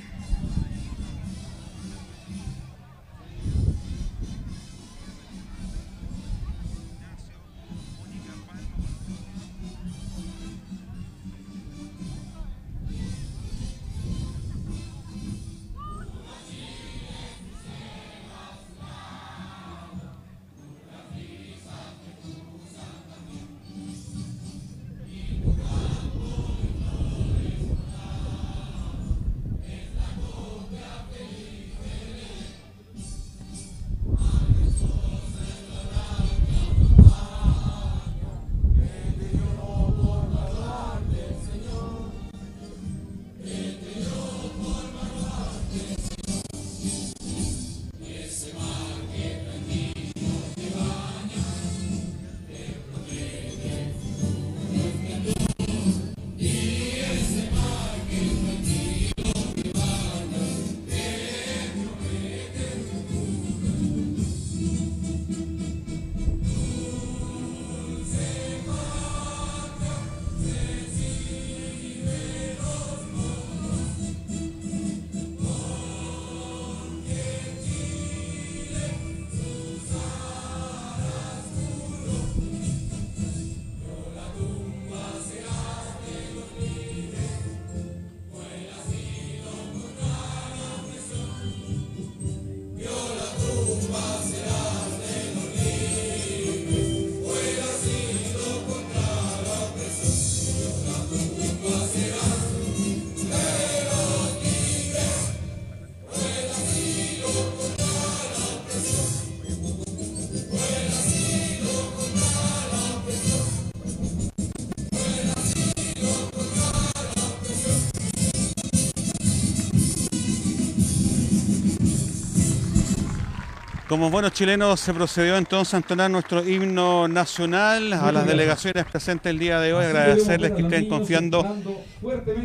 Como 123.94 124.10
buenos 124.10 124.32
chilenos 124.32 124.80
se 124.80 124.92
procedió 124.92 125.38
entonces 125.38 125.76
a 125.76 125.78
entonar 125.78 126.10
nuestro 126.10 126.44
himno 126.44 127.08
nacional 127.08 127.94
a 127.94 128.12
las 128.12 128.26
delegaciones 128.26 128.86
presentes 128.86 129.30
el 129.30 129.38
día 129.38 129.60
de 129.60 129.72
hoy, 129.72 129.86
agradecerles 129.86 130.54
que 130.54 130.64
estén 130.64 130.90
confiando 130.90 131.46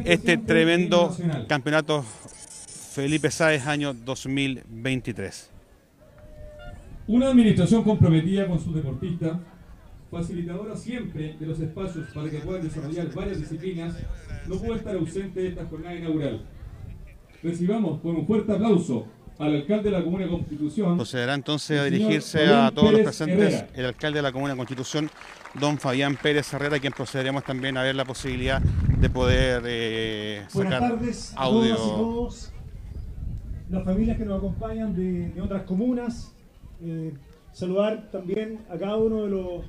este 0.05 0.37
tremendo 0.37 1.17
campeonato 1.49 2.05
Felipe 2.93 3.31
Sáez 3.31 3.67
año 3.67 3.95
2023. 3.95 5.51
Una 7.07 7.29
administración 7.29 7.83
comprometida 7.83 8.47
con 8.47 8.61
sus 8.63 8.75
deportistas, 8.75 9.39
facilitadora 10.11 10.77
siempre 10.77 11.35
de 11.41 11.47
los 11.47 11.59
espacios 11.61 12.09
para 12.13 12.29
que 12.29 12.41
puedan 12.41 12.63
desarrollar 12.63 13.11
varias 13.15 13.41
disciplinas, 13.41 13.97
no 14.47 14.57
puede 14.57 14.81
estar 14.81 14.95
ausente 14.95 15.41
de 15.41 15.49
esta 15.49 15.65
jornada 15.65 15.95
inaugural. 15.95 16.43
Recibamos 17.43 18.03
con 18.03 18.17
un 18.17 18.27
fuerte 18.27 18.53
aplauso 18.53 19.07
al 19.39 19.55
alcalde 19.55 19.85
de 19.85 19.91
la 19.97 20.03
Comuna 20.03 20.25
de 20.25 20.31
Constitución. 20.31 20.97
Procederá 20.97 21.35
entonces 21.35 21.79
a 21.79 21.85
dirigirse 21.85 22.47
a 22.47 22.71
todos 22.73 22.93
los 22.93 23.03
presentes 23.03 23.65
el 23.75 23.87
alcalde 23.87 24.19
de 24.19 24.23
la 24.23 24.33
Comuna 24.33 24.53
de 24.53 24.57
Constitución, 24.57 25.11
don 25.59 25.79
Fabián 25.79 26.17
Pérez 26.17 26.53
Herrera, 26.53 26.79
quien 26.79 26.93
procederemos 26.93 27.45
también 27.45 27.77
a 27.77 27.83
ver 27.83 27.95
la 27.95 28.05
posibilidad 28.05 28.61
de 28.61 29.11
poder 29.11 29.63
eh, 29.67 30.45
sacar 30.49 30.55
Buenas 30.55 30.81
tardes 30.81 31.33
audio. 31.37 31.75
A 31.75 31.77
todas 31.77 31.87
y 31.87 31.91
todos, 31.91 32.53
las 33.71 33.85
familias 33.85 34.19
que 34.19 34.25
nos 34.25 34.39
acompañan 34.39 34.95
de, 34.95 35.41
otras 35.41 35.63
comunas. 35.63 36.35
Eh, 36.83 37.13
saludar 37.53 38.09
también 38.11 38.61
a 38.71 38.79
cada 38.79 38.97
uno 38.97 39.25
de 39.25 39.31
los 39.31 39.65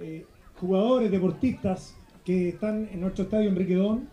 eh, 0.00 0.24
jugadores, 0.56 1.10
deportistas 1.10 1.96
que 2.24 2.50
están 2.50 2.88
en 2.92 3.00
nuestro 3.00 3.24
estadio 3.24 3.48
Enrique 3.48 3.74
Don. 3.74 4.08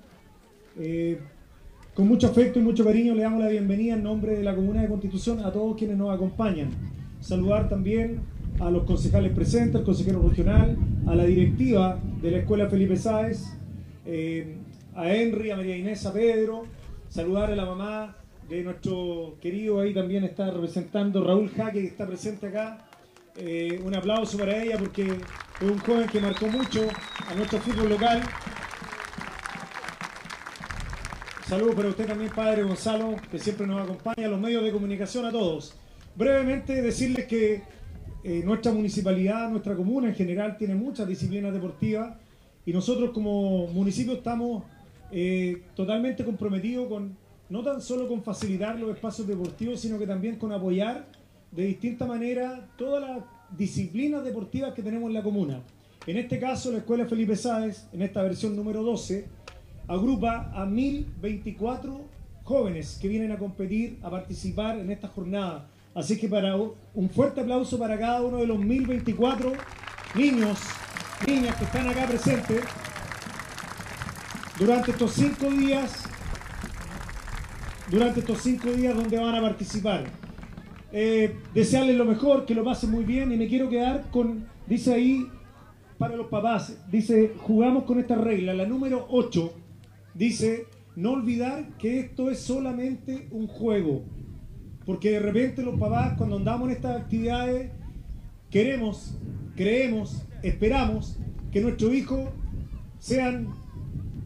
Con 1.95 2.09
mucho 2.09 2.27
afecto 2.27 2.59
y 2.59 2.61
mucho 2.61 2.83
cariño 2.83 3.15
le 3.15 3.23
damos 3.23 3.41
la 3.41 3.47
bienvenida 3.47 3.93
en 3.93 4.03
nombre 4.03 4.35
de 4.35 4.43
la 4.43 4.53
Comuna 4.53 4.81
de 4.81 4.89
Constitución 4.89 5.39
a 5.45 5.53
todos 5.53 5.77
quienes 5.77 5.95
nos 5.95 6.13
acompañan. 6.13 6.71
Saludar 7.21 7.69
también 7.69 8.19
a 8.59 8.69
los 8.69 8.83
concejales 8.83 9.31
presentes, 9.31 9.77
al 9.77 9.85
consejero 9.85 10.21
regional, 10.21 10.75
a 11.07 11.15
la 11.15 11.23
directiva 11.23 11.97
de 12.21 12.31
la 12.31 12.37
Escuela 12.39 12.67
Felipe 12.67 12.97
Sáez, 12.97 13.45
eh, 14.05 14.57
a 14.93 15.09
Henry, 15.09 15.51
a 15.51 15.55
María 15.55 15.77
Inés, 15.77 16.05
a 16.05 16.11
Pedro, 16.11 16.63
saludar 17.07 17.51
a 17.51 17.55
la 17.55 17.63
mamá 17.63 18.17
de 18.49 18.61
nuestro 18.61 19.37
querido, 19.39 19.79
ahí 19.79 19.93
también 19.93 20.25
está 20.25 20.51
representando 20.51 21.23
Raúl 21.23 21.49
Jaque, 21.49 21.79
que 21.79 21.87
está 21.87 22.05
presente 22.05 22.47
acá. 22.47 22.89
Eh, 23.37 23.81
un 23.85 23.95
aplauso 23.95 24.37
para 24.37 24.61
ella 24.61 24.77
porque 24.77 25.03
es 25.03 25.71
un 25.71 25.77
joven 25.77 26.09
que 26.09 26.19
marcó 26.19 26.47
mucho 26.47 26.81
a 27.25 27.33
nuestro 27.35 27.59
fútbol 27.59 27.87
local 27.87 28.21
Saludos 31.47 31.75
para 31.75 31.89
usted 31.89 32.07
también, 32.07 32.31
Padre 32.31 32.63
Gonzalo, 32.63 33.17
que 33.29 33.37
siempre 33.37 33.67
nos 33.67 33.79
acompaña, 33.79 34.25
a 34.25 34.29
los 34.31 34.39
medios 34.39 34.63
de 34.63 34.71
comunicación, 34.71 35.25
a 35.25 35.31
todos. 35.31 35.75
Brevemente 36.15 36.81
decirles 36.81 37.27
que 37.27 37.61
eh, 38.23 38.41
nuestra 38.43 38.71
municipalidad, 38.71 39.51
nuestra 39.51 39.75
comuna 39.75 40.07
en 40.07 40.15
general, 40.15 40.57
tiene 40.57 40.73
muchas 40.73 41.07
disciplinas 41.07 41.53
deportivas 41.53 42.17
y 42.65 42.73
nosotros 42.73 43.11
como 43.11 43.67
municipio 43.67 44.13
estamos 44.13 44.63
eh, 45.11 45.61
totalmente 45.75 46.25
comprometidos 46.25 46.87
con, 46.87 47.15
no 47.49 47.61
tan 47.61 47.79
solo 47.79 48.07
con 48.07 48.23
facilitar 48.23 48.79
los 48.79 48.95
espacios 48.95 49.27
deportivos, 49.27 49.79
sino 49.79 49.99
que 49.99 50.07
también 50.07 50.37
con 50.37 50.51
apoyar 50.51 51.05
de 51.51 51.65
distinta 51.65 52.07
manera 52.07 52.69
todas 52.75 53.07
las 53.07 53.23
disciplinas 53.55 54.23
deportivas 54.23 54.73
que 54.73 54.81
tenemos 54.81 55.09
en 55.09 55.13
la 55.13 55.21
comuna. 55.21 55.61
En 56.07 56.17
este 56.17 56.39
caso, 56.39 56.71
la 56.71 56.79
Escuela 56.79 57.05
Felipe 57.05 57.35
Sáez, 57.35 57.85
en 57.93 58.01
esta 58.01 58.23
versión 58.23 58.55
número 58.55 58.81
12, 58.81 59.44
agrupa 59.87 60.51
a 60.53 60.65
1024 60.65 62.01
jóvenes 62.43 62.99
que 63.01 63.07
vienen 63.07 63.31
a 63.31 63.37
competir, 63.37 63.99
a 64.03 64.09
participar 64.09 64.77
en 64.77 64.91
esta 64.91 65.07
jornada. 65.07 65.67
Así 65.93 66.17
que 66.17 66.27
para 66.27 66.55
un 66.55 67.09
fuerte 67.09 67.41
aplauso 67.41 67.79
para 67.79 67.97
cada 67.97 68.21
uno 68.21 68.37
de 68.37 68.47
los 68.47 68.59
1024 68.59 69.53
niños, 70.15 70.59
niñas 71.25 71.55
que 71.55 71.63
están 71.63 71.87
acá 71.87 72.05
presentes 72.05 72.63
durante 74.59 74.91
estos 74.91 75.11
cinco 75.11 75.49
días, 75.49 76.03
durante 77.89 78.19
estos 78.19 78.39
cinco 78.41 78.69
días 78.69 78.95
donde 78.95 79.17
van 79.17 79.35
a 79.35 79.41
participar. 79.41 80.05
Eh, 80.91 81.37
desearles 81.53 81.97
lo 81.97 82.05
mejor, 82.05 82.45
que 82.45 82.55
lo 82.55 82.63
pasen 82.63 82.91
muy 82.91 83.03
bien 83.03 83.31
y 83.31 83.37
me 83.37 83.47
quiero 83.47 83.69
quedar 83.69 84.09
con, 84.11 84.45
dice 84.67 84.93
ahí, 84.93 85.27
para 85.97 86.15
los 86.15 86.27
papás, 86.27 86.77
dice, 86.91 87.33
jugamos 87.41 87.85
con 87.85 87.99
esta 87.99 88.15
regla, 88.15 88.53
la 88.53 88.65
número 88.65 89.05
8, 89.09 89.53
dice, 90.15 90.65
no 90.95 91.11
olvidar 91.11 91.77
que 91.77 91.99
esto 91.99 92.31
es 92.31 92.39
solamente 92.39 93.27
un 93.31 93.47
juego. 93.47 94.03
Porque 94.85 95.11
de 95.11 95.19
repente 95.19 95.61
los 95.61 95.79
papás 95.79 96.13
cuando 96.17 96.37
andamos 96.37 96.69
en 96.69 96.75
estas 96.75 97.01
actividades 97.01 97.71
queremos, 98.49 99.17
creemos, 99.55 100.25
esperamos 100.41 101.17
que 101.51 101.61
nuestros 101.61 101.93
hijos 101.93 102.29
sean, 102.99 103.49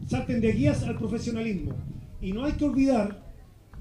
salten 0.06 0.40
de 0.40 0.52
guías 0.52 0.82
al 0.84 0.96
profesionalismo. 0.96 1.72
Y 2.20 2.32
no 2.32 2.44
hay 2.44 2.52
que 2.52 2.64
olvidar 2.64 3.24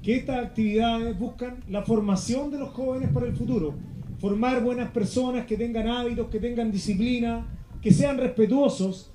que 0.02 0.16
estas 0.16 0.46
actividades 0.46 1.18
buscan 1.20 1.64
la 1.68 1.84
formación 1.84 2.52
de 2.52 2.58
los 2.58 2.70
jóvenes 2.70 3.10
para 3.12 3.28
el 3.28 3.36
futuro. 3.36 3.76
Formar 4.20 4.64
buenas 4.64 4.92
personas 4.92 5.46
que 5.46 5.58
tengan 5.58 5.88
hábitos, 5.88 6.30
que 6.30 6.40
tengan 6.40 6.72
disciplina, 6.72 7.46
que 7.82 7.92
sean 7.92 8.18
respetuosos 8.18 9.12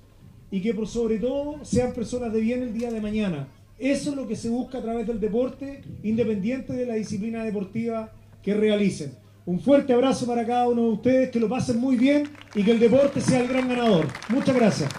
y 0.50 0.60
que 0.60 0.74
por 0.74 0.86
sobre 0.86 1.18
todo 1.18 1.64
sean 1.64 1.92
personas 1.92 2.32
de 2.32 2.40
bien 2.40 2.62
el 2.62 2.72
día 2.72 2.90
de 2.90 3.00
mañana. 3.00 3.48
Eso 3.78 4.10
es 4.10 4.16
lo 4.16 4.28
que 4.28 4.36
se 4.36 4.48
busca 4.48 4.78
a 4.78 4.82
través 4.82 5.06
del 5.06 5.20
deporte, 5.20 5.82
independiente 6.02 6.72
de 6.72 6.86
la 6.86 6.94
disciplina 6.94 7.44
deportiva 7.44 8.12
que 8.42 8.54
realicen. 8.54 9.14
Un 9.46 9.60
fuerte 9.60 9.92
abrazo 9.92 10.26
para 10.26 10.46
cada 10.46 10.68
uno 10.68 10.82
de 10.82 10.88
ustedes, 10.88 11.30
que 11.30 11.40
lo 11.40 11.48
pasen 11.48 11.78
muy 11.78 11.96
bien 11.96 12.30
y 12.54 12.62
que 12.62 12.70
el 12.70 12.78
deporte 12.78 13.20
sea 13.20 13.40
el 13.40 13.48
gran 13.48 13.68
ganador. 13.68 14.06
Muchas 14.28 14.54
gracias. 14.54 14.90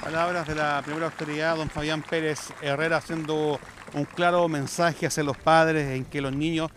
Palabras 0.00 0.46
de 0.46 0.54
la 0.54 0.82
primera 0.84 1.06
autoridad, 1.06 1.56
don 1.56 1.68
Fabián 1.68 2.02
Pérez 2.02 2.38
Herrera, 2.62 2.98
haciendo 2.98 3.58
un 3.94 4.04
claro 4.04 4.48
mensaje 4.48 5.06
hacia 5.06 5.22
los 5.22 5.36
padres 5.36 5.90
en 5.90 6.04
que 6.04 6.20
los 6.20 6.34
niños 6.34 6.70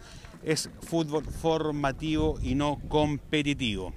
es 0.44 0.70
fútbol 0.82 1.26
formativo 1.26 2.40
y 2.42 2.56
no 2.56 2.80
competitivo. 2.88 3.94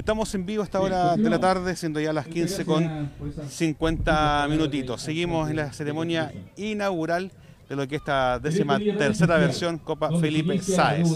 Estamos 0.00 0.34
en 0.34 0.46
vivo 0.46 0.62
a 0.62 0.64
esta 0.64 0.80
hora 0.80 1.14
de 1.14 1.28
la 1.28 1.38
tarde, 1.38 1.76
siendo 1.76 2.00
ya 2.00 2.10
las 2.14 2.26
15 2.26 2.64
con 2.64 3.10
50 3.46 4.46
minutitos. 4.48 5.02
Seguimos 5.02 5.50
en 5.50 5.56
la 5.56 5.74
ceremonia 5.74 6.32
inaugural 6.56 7.30
de 7.68 7.76
lo 7.76 7.86
que 7.86 7.96
es 7.96 8.00
esta 8.00 8.38
décima 8.38 8.78
tercera 8.78 9.36
versión 9.36 9.76
Copa 9.76 10.18
Felipe 10.18 10.58
Sáez. 10.58 11.06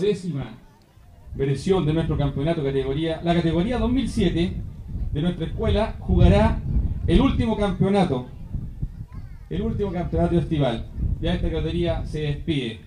versión 1.35 1.87
de 1.87 1.94
nuestro 1.94 2.18
campeonato 2.18 2.62
categoría, 2.62 3.23
la 3.25 3.35
categoría 3.35 3.79
2007 3.79 4.53
de 5.14 5.23
nuestra 5.23 5.47
escuela 5.47 5.97
jugará 6.01 6.61
el 7.07 7.23
último 7.23 7.57
campeonato, 7.57 8.27
el 9.49 9.62
último 9.62 9.92
campeonato 9.92 10.38
estival. 10.38 10.90
Ya 11.23 11.33
esta 11.33 11.51
categoría 11.51 12.05
se 12.05 12.20
despide. 12.20 12.81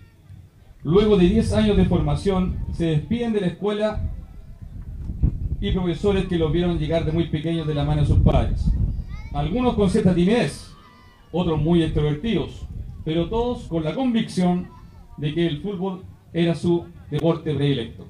Luego 0.84 1.18
de 1.18 1.26
10 1.26 1.54
años 1.54 1.76
de 1.76 1.86
formación, 1.86 2.60
se 2.72 2.86
despiden 2.86 3.34
de 3.34 3.42
la 3.42 3.48
escuela 3.48 4.12
y 5.60 5.72
profesores 5.72 6.28
que 6.28 6.38
los 6.38 6.52
vieron 6.52 6.78
llegar 6.78 7.06
de 7.06 7.12
muy 7.12 7.28
pequeños 7.28 7.68
de 7.68 7.74
la 7.74 7.84
mano 7.84 8.02
de 8.02 8.08
sus 8.08 8.20
padres. 8.20 8.66
Algunos 9.34 9.74
con 9.74 9.90
cierta 9.90 10.14
timidez, 10.14 10.72
otros 11.32 11.60
muy 11.60 11.84
extrovertidos, 11.84 12.68
pero 13.04 13.30
todos 13.30 13.64
con 13.64 13.84
la 13.84 13.96
convicción 13.96 14.68
de 15.18 15.34
que 15.34 15.48
el 15.48 15.62
fútbol 15.62 16.04
era 16.34 16.54
su 16.54 16.86
deporte 17.10 17.54
predilecto. 17.54 18.06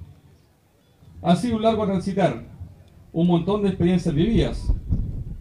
Ha 1.21 1.35
sido 1.35 1.55
un 1.57 1.63
largo 1.63 1.85
transitar, 1.85 2.45
un 3.13 3.27
montón 3.27 3.63
de 3.63 3.69
experiencias 3.69 4.13
vividas, 4.13 4.73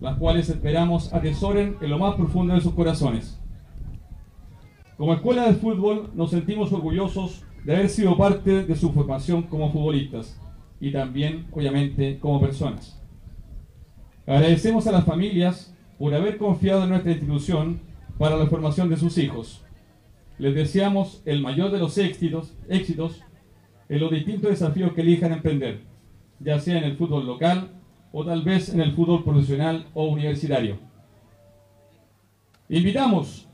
las 0.00 0.16
cuales 0.18 0.48
esperamos 0.48 1.12
atesoren 1.12 1.76
en 1.80 1.90
lo 1.90 1.98
más 1.98 2.14
profundo 2.14 2.54
de 2.54 2.60
sus 2.60 2.74
corazones. 2.74 3.40
Como 4.96 5.12
escuela 5.12 5.46
de 5.46 5.54
fútbol 5.54 6.10
nos 6.14 6.30
sentimos 6.30 6.72
orgullosos 6.72 7.44
de 7.64 7.74
haber 7.74 7.88
sido 7.88 8.16
parte 8.16 8.64
de 8.64 8.76
su 8.76 8.92
formación 8.92 9.42
como 9.42 9.72
futbolistas 9.72 10.40
y 10.80 10.92
también, 10.92 11.46
obviamente, 11.52 12.18
como 12.18 12.40
personas. 12.40 13.00
Agradecemos 14.26 14.86
a 14.86 14.92
las 14.92 15.04
familias 15.04 15.74
por 15.98 16.14
haber 16.14 16.36
confiado 16.36 16.84
en 16.84 16.90
nuestra 16.90 17.12
institución 17.12 17.80
para 18.18 18.36
la 18.36 18.46
formación 18.46 18.88
de 18.88 18.96
sus 18.96 19.18
hijos. 19.18 19.64
Les 20.38 20.54
deseamos 20.54 21.22
el 21.24 21.40
mayor 21.40 21.70
de 21.70 21.78
los 21.78 21.96
éxitos, 21.96 22.54
éxitos 22.68 23.22
en 23.88 24.00
los 24.00 24.10
distintos 24.10 24.50
desafíos 24.50 24.92
que 24.92 25.00
elijan 25.00 25.32
emprender, 25.32 25.80
ya 26.40 26.58
sea 26.58 26.78
en 26.78 26.84
el 26.84 26.96
fútbol 26.96 27.26
local 27.26 27.70
o 28.12 28.24
tal 28.24 28.42
vez 28.42 28.68
en 28.68 28.80
el 28.80 28.92
fútbol 28.92 29.24
profesional 29.24 29.86
o 29.94 30.06
universitario. 30.08 30.78
Invitamos 32.68 33.48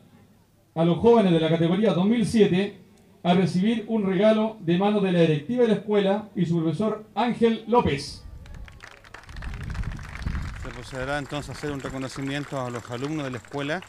a 0.75 0.85
los 0.85 0.99
jóvenes 0.99 1.33
de 1.33 1.41
la 1.41 1.51
categoría 1.51 1.93
2007 1.93 2.82
a 3.23 3.35
recibir 3.35 3.85
un 3.89 4.05
regalo 4.05 4.57
de 4.61 4.79
mano 4.79 5.01
de 5.01 5.13
la 5.13 5.21
directiva 5.21 5.63
de 5.63 5.69
la 5.69 5.75
escuela 5.75 6.29
y 6.35 6.47
su 6.47 6.61
profesor 6.61 7.05
Ángel 7.15 7.65
López. 7.69 8.25
Se 10.63 10.69
procederá 10.71 11.19
entonces 11.19 11.51
a 11.51 11.53
hacer 11.53 11.73
un 11.73 11.81
reconocimiento 11.81 12.61
a 12.61 12.71
los 12.71 12.91
alumnos 12.91 13.25
de 13.25 13.31
la 13.31 13.39
escuela 13.39 13.81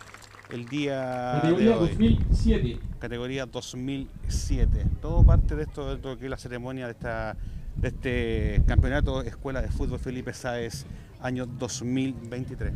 el 0.51 0.65
día 0.65 1.39
Categoría 1.41 1.69
de 1.69 1.75
hoy. 1.75 1.89
2007. 1.89 2.79
Categoría 2.99 3.45
2007. 3.47 4.85
Todo 5.01 5.23
parte 5.23 5.55
de 5.55 5.63
esto, 5.63 5.95
de 5.95 6.17
que 6.17 6.25
es 6.25 6.29
la 6.29 6.37
ceremonia 6.37 6.85
de, 6.85 6.91
esta, 6.91 7.35
de 7.75 7.87
este 7.87 8.63
campeonato 8.67 9.21
Escuela 9.23 9.61
de 9.61 9.69
Fútbol 9.69 9.99
Felipe 9.99 10.33
Sáez 10.33 10.85
año 11.21 11.45
2023. 11.47 12.71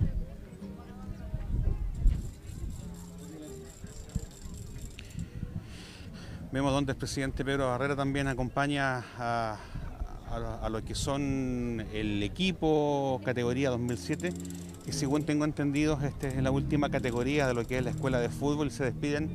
Vemos 6.51 6.71
donde 6.71 6.93
el 6.93 6.97
presidente 6.97 7.43
Pedro 7.43 7.67
Barrera 7.67 7.95
también 7.95 8.27
acompaña 8.27 9.03
a, 9.17 9.19
a 9.19 9.57
a 10.61 10.69
lo 10.69 10.83
que 10.83 10.95
son 10.95 11.85
el 11.93 12.21
equipo 12.21 13.21
categoría 13.23 13.69
2007, 13.69 14.33
que 14.85 14.91
según 14.91 15.23
tengo 15.23 15.45
entendido, 15.45 15.97
esta 16.03 16.27
es 16.27 16.41
la 16.41 16.51
última 16.51 16.89
categoría 16.89 17.47
de 17.47 17.53
lo 17.53 17.65
que 17.65 17.77
es 17.77 17.83
la 17.83 17.91
escuela 17.91 18.19
de 18.19 18.29
fútbol. 18.29 18.71
Se 18.71 18.83
despiden 18.83 19.29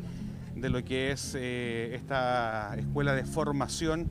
de 0.55 0.69
lo 0.69 0.85
que 0.85 1.13
es 1.13 1.35
eh, 1.39 1.95
esta 1.95 2.75
escuela 2.77 3.15
de 3.15 3.25
formación 3.25 4.07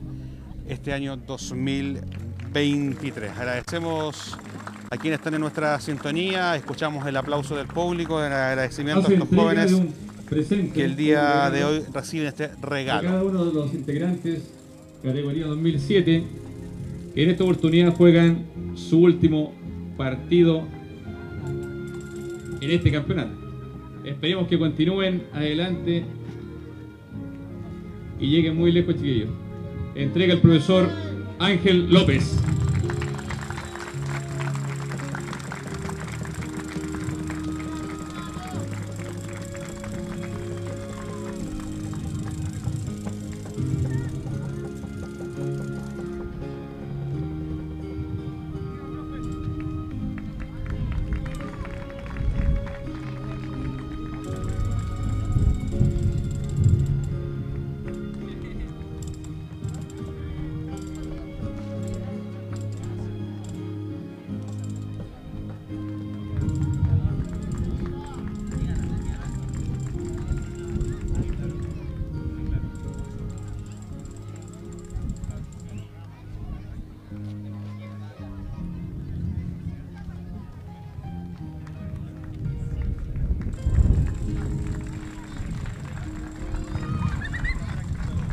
este 0.68 0.92
año 0.92 1.16
2023. 1.16 3.38
Agradecemos 3.38 4.36
a 4.90 4.96
quienes 4.96 5.20
están 5.20 5.34
en 5.34 5.40
nuestra 5.40 5.78
sintonía, 5.80 6.56
escuchamos 6.56 7.06
el 7.06 7.16
aplauso 7.16 7.56
del 7.56 7.68
público, 7.68 8.22
el 8.22 8.32
agradecimiento 8.32 9.02
a 9.02 9.04
Hace 9.04 9.14
estos 9.14 9.28
jóvenes 9.28 9.72
presente 10.32 10.72
que 10.72 10.84
el 10.84 10.96
día 10.96 11.44
un 11.46 11.52
de 11.52 11.64
hoy 11.64 11.82
reciben 11.92 12.28
este 12.28 12.44
a 12.44 12.56
regalo. 12.60 13.08
cada 13.08 13.22
uno 13.22 13.44
de 13.44 13.52
los 13.52 13.74
integrantes 13.74 14.50
categoría 15.02 15.46
2007 15.46 16.24
que 17.14 17.22
en 17.22 17.30
esta 17.30 17.44
oportunidad 17.44 17.94
juegan 17.94 18.46
su 18.74 19.00
último 19.00 19.52
partido 19.96 20.62
en 22.60 22.70
este 22.70 22.90
campeonato. 22.90 23.32
Esperemos 24.04 24.48
que 24.48 24.58
continúen 24.58 25.24
adelante 25.32 26.04
y 28.18 28.26
lleguen 28.28 28.56
muy 28.56 28.72
lejos, 28.72 28.94
chiquillos. 28.94 29.30
Entrega 29.94 30.32
el 30.32 30.40
profesor 30.40 30.88
Ángel 31.38 31.90
López. 31.90 32.36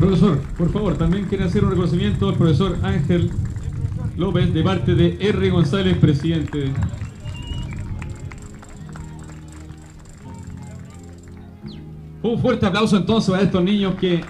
Profesor, 0.09 0.39
por 0.57 0.71
favor, 0.71 0.97
también 0.97 1.25
quiere 1.25 1.43
hacer 1.43 1.63
un 1.63 1.69
reconocimiento 1.69 2.29
al 2.29 2.33
profesor 2.33 2.79
Ángel 2.81 3.29
López 4.17 4.51
de 4.51 4.63
parte 4.63 4.95
de 4.95 5.15
R. 5.19 5.49
González, 5.51 5.95
presidente. 5.99 6.71
Un 12.23 12.41
fuerte 12.41 12.65
aplauso 12.65 12.97
entonces 12.97 13.35
a 13.35 13.41
estos 13.41 13.63
niños 13.63 13.93
que 14.01 14.23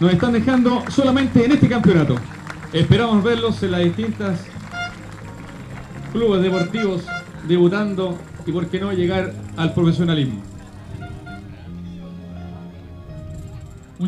nos 0.00 0.10
están 0.10 0.32
dejando 0.32 0.84
solamente 0.88 1.44
en 1.44 1.52
este 1.52 1.68
campeonato. 1.68 2.14
Esperamos 2.72 3.22
verlos 3.22 3.62
en 3.62 3.72
las 3.72 3.84
distintas 3.84 4.40
clubes 6.14 6.40
deportivos 6.40 7.02
debutando 7.46 8.16
y 8.46 8.52
por 8.52 8.68
qué 8.68 8.80
no 8.80 8.90
llegar 8.90 9.34
al 9.58 9.74
profesionalismo. 9.74 10.49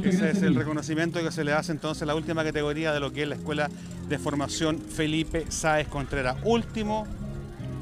Ese 0.04 0.30
es 0.30 0.42
el 0.42 0.54
reconocimiento 0.54 1.20
que 1.22 1.30
se 1.30 1.44
le 1.44 1.52
hace 1.52 1.72
entonces 1.72 2.02
a 2.02 2.06
la 2.06 2.14
última 2.14 2.42
categoría 2.42 2.92
de 2.92 3.00
lo 3.00 3.12
que 3.12 3.22
es 3.22 3.28
la 3.28 3.36
Escuela 3.36 3.70
de 4.08 4.18
Formación 4.18 4.78
Felipe 4.78 5.44
Sáez 5.48 5.86
Contreras. 5.88 6.36
Último 6.44 7.06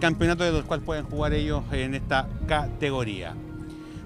campeonato 0.00 0.44
del 0.44 0.64
cual 0.64 0.80
pueden 0.80 1.04
jugar 1.04 1.32
ellos 1.32 1.62
en 1.72 1.94
esta 1.94 2.28
categoría. 2.46 3.34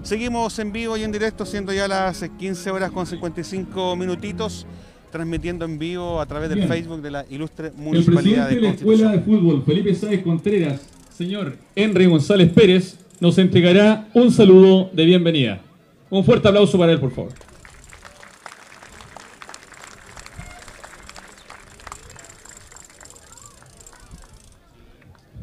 Seguimos 0.03 0.59
en 0.59 0.71
vivo 0.71 0.97
y 0.97 1.03
en 1.03 1.11
directo, 1.11 1.45
siendo 1.45 1.73
ya 1.73 1.87
las 1.87 2.23
15 2.37 2.71
horas 2.71 2.91
con 2.91 3.05
55 3.05 3.95
minutitos, 3.95 4.65
transmitiendo 5.11 5.65
en 5.65 5.79
vivo 5.79 6.21
a 6.21 6.25
través 6.25 6.49
del 6.49 6.67
Facebook 6.67 7.01
de 7.01 7.11
la 7.11 7.25
ilustre 7.29 7.71
Municipalidad 7.75 8.49
de, 8.49 8.55
de 8.55 8.61
la 8.61 8.69
Escuela 8.69 9.11
de 9.11 9.19
Fútbol, 9.21 9.63
Felipe 9.65 9.95
Sáez 9.95 10.23
Contreras, 10.23 10.81
señor 11.09 11.57
Henry 11.75 12.05
González 12.05 12.51
Pérez, 12.51 12.97
nos 13.19 13.37
entregará 13.37 14.07
un 14.13 14.31
saludo 14.31 14.89
de 14.93 15.05
bienvenida. 15.05 15.61
Un 16.09 16.23
fuerte 16.23 16.47
aplauso 16.47 16.77
para 16.77 16.91
él, 16.91 16.99
por 16.99 17.11
favor. 17.11 17.31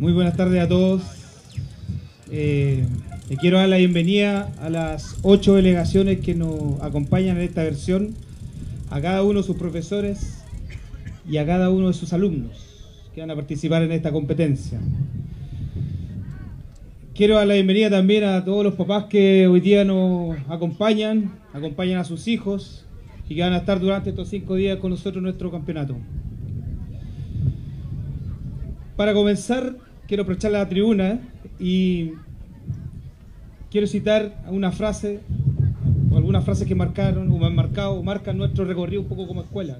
Muy 0.02 0.12
buenas 0.12 0.36
tardes 0.36 0.60
a 0.60 0.66
todos. 0.66 1.00
Eh, 2.28 2.84
quiero 3.40 3.58
dar 3.58 3.68
la 3.68 3.76
bienvenida 3.76 4.52
a 4.60 4.68
las 4.68 5.16
ocho 5.22 5.54
delegaciones 5.54 6.18
que 6.18 6.34
nos 6.34 6.80
acompañan 6.80 7.36
en 7.36 7.44
esta 7.44 7.62
versión, 7.62 8.16
a 8.90 9.00
cada 9.00 9.22
uno 9.22 9.42
de 9.42 9.46
sus 9.46 9.54
profesores 9.56 10.42
y 11.30 11.36
a 11.36 11.46
cada 11.46 11.70
uno 11.70 11.86
de 11.86 11.94
sus 11.94 12.12
alumnos 12.12 12.84
que 13.14 13.20
van 13.20 13.30
a 13.30 13.36
participar 13.36 13.84
en 13.84 13.92
esta 13.92 14.10
competencia. 14.10 14.80
Quiero 17.14 17.36
dar 17.36 17.46
la 17.46 17.54
bienvenida 17.54 17.88
también 17.88 18.24
a 18.24 18.44
todos 18.44 18.64
los 18.64 18.74
papás 18.74 19.04
que 19.04 19.46
hoy 19.46 19.60
día 19.60 19.84
nos 19.84 20.36
acompañan, 20.48 21.38
acompañan 21.52 22.00
a 22.00 22.04
sus 22.04 22.26
hijos 22.26 22.86
y 23.28 23.36
que 23.36 23.42
van 23.42 23.52
a 23.52 23.58
estar 23.58 23.78
durante 23.78 24.10
estos 24.10 24.26
cinco 24.26 24.56
días 24.56 24.78
con 24.78 24.90
nosotros 24.90 25.18
en 25.18 25.22
nuestro 25.22 25.52
campeonato. 25.52 25.96
Para 28.96 29.14
comenzar, 29.14 29.76
quiero 30.12 30.24
aprovechar 30.24 30.52
la 30.52 30.68
tribuna 30.68 31.20
y 31.58 32.10
quiero 33.70 33.86
citar 33.86 34.44
una 34.46 34.70
frase 34.70 35.20
o 36.10 36.18
algunas 36.18 36.44
frases 36.44 36.68
que 36.68 36.74
marcaron 36.74 37.30
o 37.30 37.46
han 37.46 37.54
marcado 37.54 37.94
o 37.94 38.02
marcan 38.02 38.36
nuestro 38.36 38.66
recorrido 38.66 39.00
un 39.00 39.08
poco 39.08 39.26
como 39.26 39.40
escuela. 39.40 39.78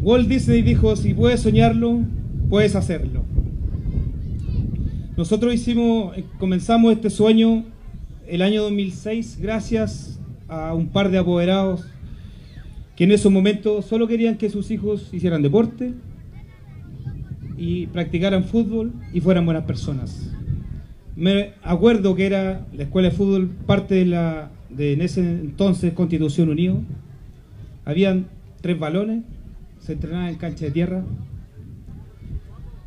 Walt 0.00 0.28
Disney 0.28 0.62
dijo, 0.62 0.94
si 0.94 1.14
puedes 1.14 1.40
soñarlo, 1.40 1.98
puedes 2.48 2.76
hacerlo. 2.76 3.24
Nosotros 5.16 5.52
hicimos, 5.52 6.14
comenzamos 6.38 6.92
este 6.92 7.10
sueño 7.10 7.64
el 8.28 8.40
año 8.40 8.62
2006 8.62 9.38
gracias 9.40 10.20
a 10.46 10.74
un 10.74 10.90
par 10.90 11.10
de 11.10 11.18
apoderados 11.18 11.84
que 12.94 13.02
en 13.02 13.10
esos 13.10 13.32
momentos 13.32 13.84
solo 13.84 14.06
querían 14.06 14.38
que 14.38 14.48
sus 14.48 14.70
hijos 14.70 15.12
hicieran 15.12 15.42
deporte, 15.42 15.92
y 17.56 17.86
practicaran 17.86 18.44
fútbol 18.44 18.92
y 19.12 19.20
fueran 19.20 19.44
buenas 19.44 19.64
personas. 19.64 20.30
Me 21.16 21.54
acuerdo 21.62 22.14
que 22.14 22.26
era 22.26 22.66
la 22.74 22.82
escuela 22.82 23.08
de 23.08 23.14
fútbol 23.14 23.48
parte 23.66 23.94
de 23.94 24.06
la 24.06 24.50
de 24.68 24.92
en 24.92 25.00
ese 25.00 25.20
entonces 25.20 25.92
Constitución 25.94 26.50
Unido. 26.50 26.82
Habían 27.84 28.26
tres 28.60 28.78
balones, 28.78 29.24
se 29.78 29.94
entrenaban 29.94 30.28
en 30.28 30.34
cancha 30.36 30.66
de 30.66 30.70
tierra. 30.72 31.04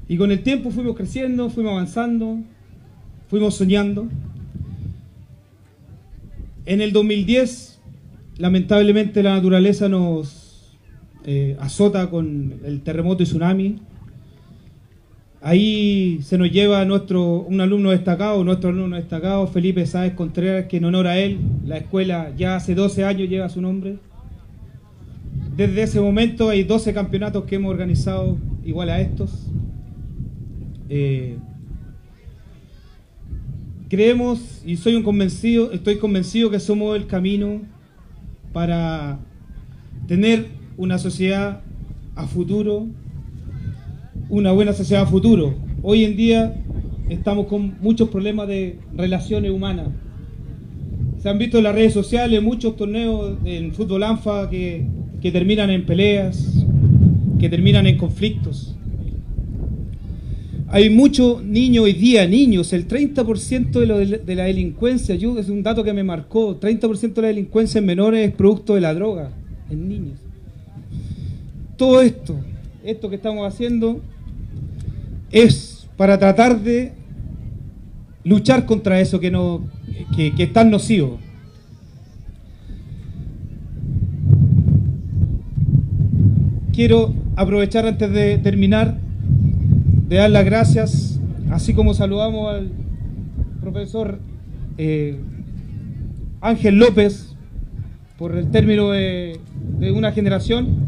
Y 0.08 0.17
con 0.17 0.32
el 0.32 0.41
tiempo 0.41 0.71
fuimos 0.71 0.95
creciendo, 0.95 1.49
fuimos 1.49 1.73
avanzando, 1.73 2.39
fuimos 3.27 3.55
soñando. 3.55 4.08
En 6.65 6.82
el 6.82 6.91
2010, 6.91 7.79
lamentablemente 8.38 9.23
la 9.23 9.36
naturaleza 9.36 9.89
nos 9.89 10.77
eh, 11.25 11.58
azota 11.60 12.10
con 12.10 12.60
el 12.63 12.82
terremoto 12.82 13.23
y 13.23 13.25
tsunami 13.25 13.79
Ahí 15.41 16.19
se 16.21 16.38
nos 16.38 16.52
lleva 16.52 16.84
nuestro, 16.84 17.41
un 17.41 17.62
alumno 17.62 17.91
destacado, 17.91 18.43
nuestro 18.43 18.71
alumno 18.71 18.97
destacado, 18.97 19.47
Felipe 19.47 19.86
Sáez 19.86 20.13
Contreras, 20.13 20.65
que 20.65 20.78
en 20.78 20.86
honor 20.86 21.08
a 21.08 21.17
él, 21.17 21.39
la 21.65 21.78
escuela 21.78 22.34
ya 22.38 22.58
hace 22.58 22.75
12 22.75 23.06
años 23.06 23.30
lleva 23.30 23.47
su 23.47 23.62
nombre. 23.62 23.97
Desde 25.56 25.84
ese 25.84 26.02
momento 26.02 26.49
hay 26.49 26.63
12 26.63 26.93
campeonatos 26.93 27.45
que 27.45 27.56
hemos 27.56 27.71
organizado 27.71 28.38
igual 28.65 28.89
a 28.89 28.99
estos. 28.99 29.47
Eh, 30.89 31.38
creemos 33.88 34.62
y 34.65 34.75
soy 34.75 34.95
un 34.95 35.04
convencido, 35.04 35.71
estoy 35.71 35.99
convencido 35.99 36.49
que 36.49 36.60
somos 36.60 36.97
el 36.97 37.08
camino 37.08 37.62
para 38.52 39.19
tener 40.06 40.47
una 40.75 40.97
sociedad 40.97 41.62
a 42.15 42.28
futuro 42.28 42.88
una 44.29 44.51
buena 44.51 44.73
sociedad 44.73 45.07
futuro. 45.07 45.55
Hoy 45.81 46.05
en 46.05 46.15
día 46.15 46.55
estamos 47.09 47.47
con 47.47 47.75
muchos 47.81 48.09
problemas 48.09 48.47
de 48.47 48.77
relaciones 48.95 49.51
humanas. 49.51 49.87
Se 51.21 51.27
han 51.29 51.39
visto 51.39 51.57
en 51.57 51.63
las 51.63 51.75
redes 51.75 51.93
sociales 51.93 52.41
muchos 52.41 52.77
torneos 52.77 53.37
en 53.43 53.73
fútbol 53.73 54.03
ANFA 54.03 54.49
que, 54.49 54.85
terminan 55.21 55.71
en 55.71 55.85
peleas, 55.85 56.63
que 57.39 57.49
terminan 57.49 57.87
en 57.87 57.97
conflictos. 57.97 58.75
Hay 60.67 60.91
muchos 60.91 61.43
niños 61.43 61.85
hoy 61.85 61.93
día, 61.93 62.27
niños, 62.27 62.71
el 62.73 62.87
30% 62.87 63.71
de, 63.71 64.17
de, 64.19 64.35
la 64.35 64.43
delincuencia, 64.43 65.15
yo, 65.15 65.39
es 65.39 65.49
un 65.49 65.63
dato 65.63 65.83
que 65.83 65.93
me 65.93 66.03
marcó, 66.03 66.59
30% 66.59 67.13
de 67.15 67.21
la 67.23 67.27
delincuencia 67.29 67.79
en 67.79 67.87
menores 67.87 68.29
es 68.29 68.35
producto 68.35 68.75
de 68.75 68.81
la 68.81 68.93
droga, 68.93 69.31
en 69.71 69.89
niños. 69.89 70.19
Todo 71.75 72.03
esto, 72.03 72.35
esto 72.83 73.09
que 73.09 73.15
estamos 73.15 73.51
haciendo, 73.51 73.99
es 75.31 75.87
para 75.97 76.17
tratar 76.17 76.61
de 76.61 76.93
luchar 78.23 78.65
contra 78.65 78.99
eso 78.99 79.19
que, 79.19 79.31
no, 79.31 79.67
que, 80.15 80.33
es 80.37 80.53
tan 80.53 80.69
nocivo. 80.69 81.19
Quiero 86.73 87.13
aprovechar 87.35 87.85
antes 87.85 88.11
de 88.11 88.37
terminar 88.37 88.97
de 90.07 90.15
dar 90.15 90.29
las 90.29 90.45
gracias, 90.45 91.19
así 91.51 91.73
como 91.73 91.93
saludamos 91.93 92.53
al 92.53 92.71
profesor 93.61 94.19
eh, 94.77 95.19
Ángel 96.41 96.75
López 96.75 97.35
por 98.17 98.35
el 98.35 98.49
término 98.49 98.91
de, 98.91 99.39
una 99.93 100.11
generación. 100.11 100.87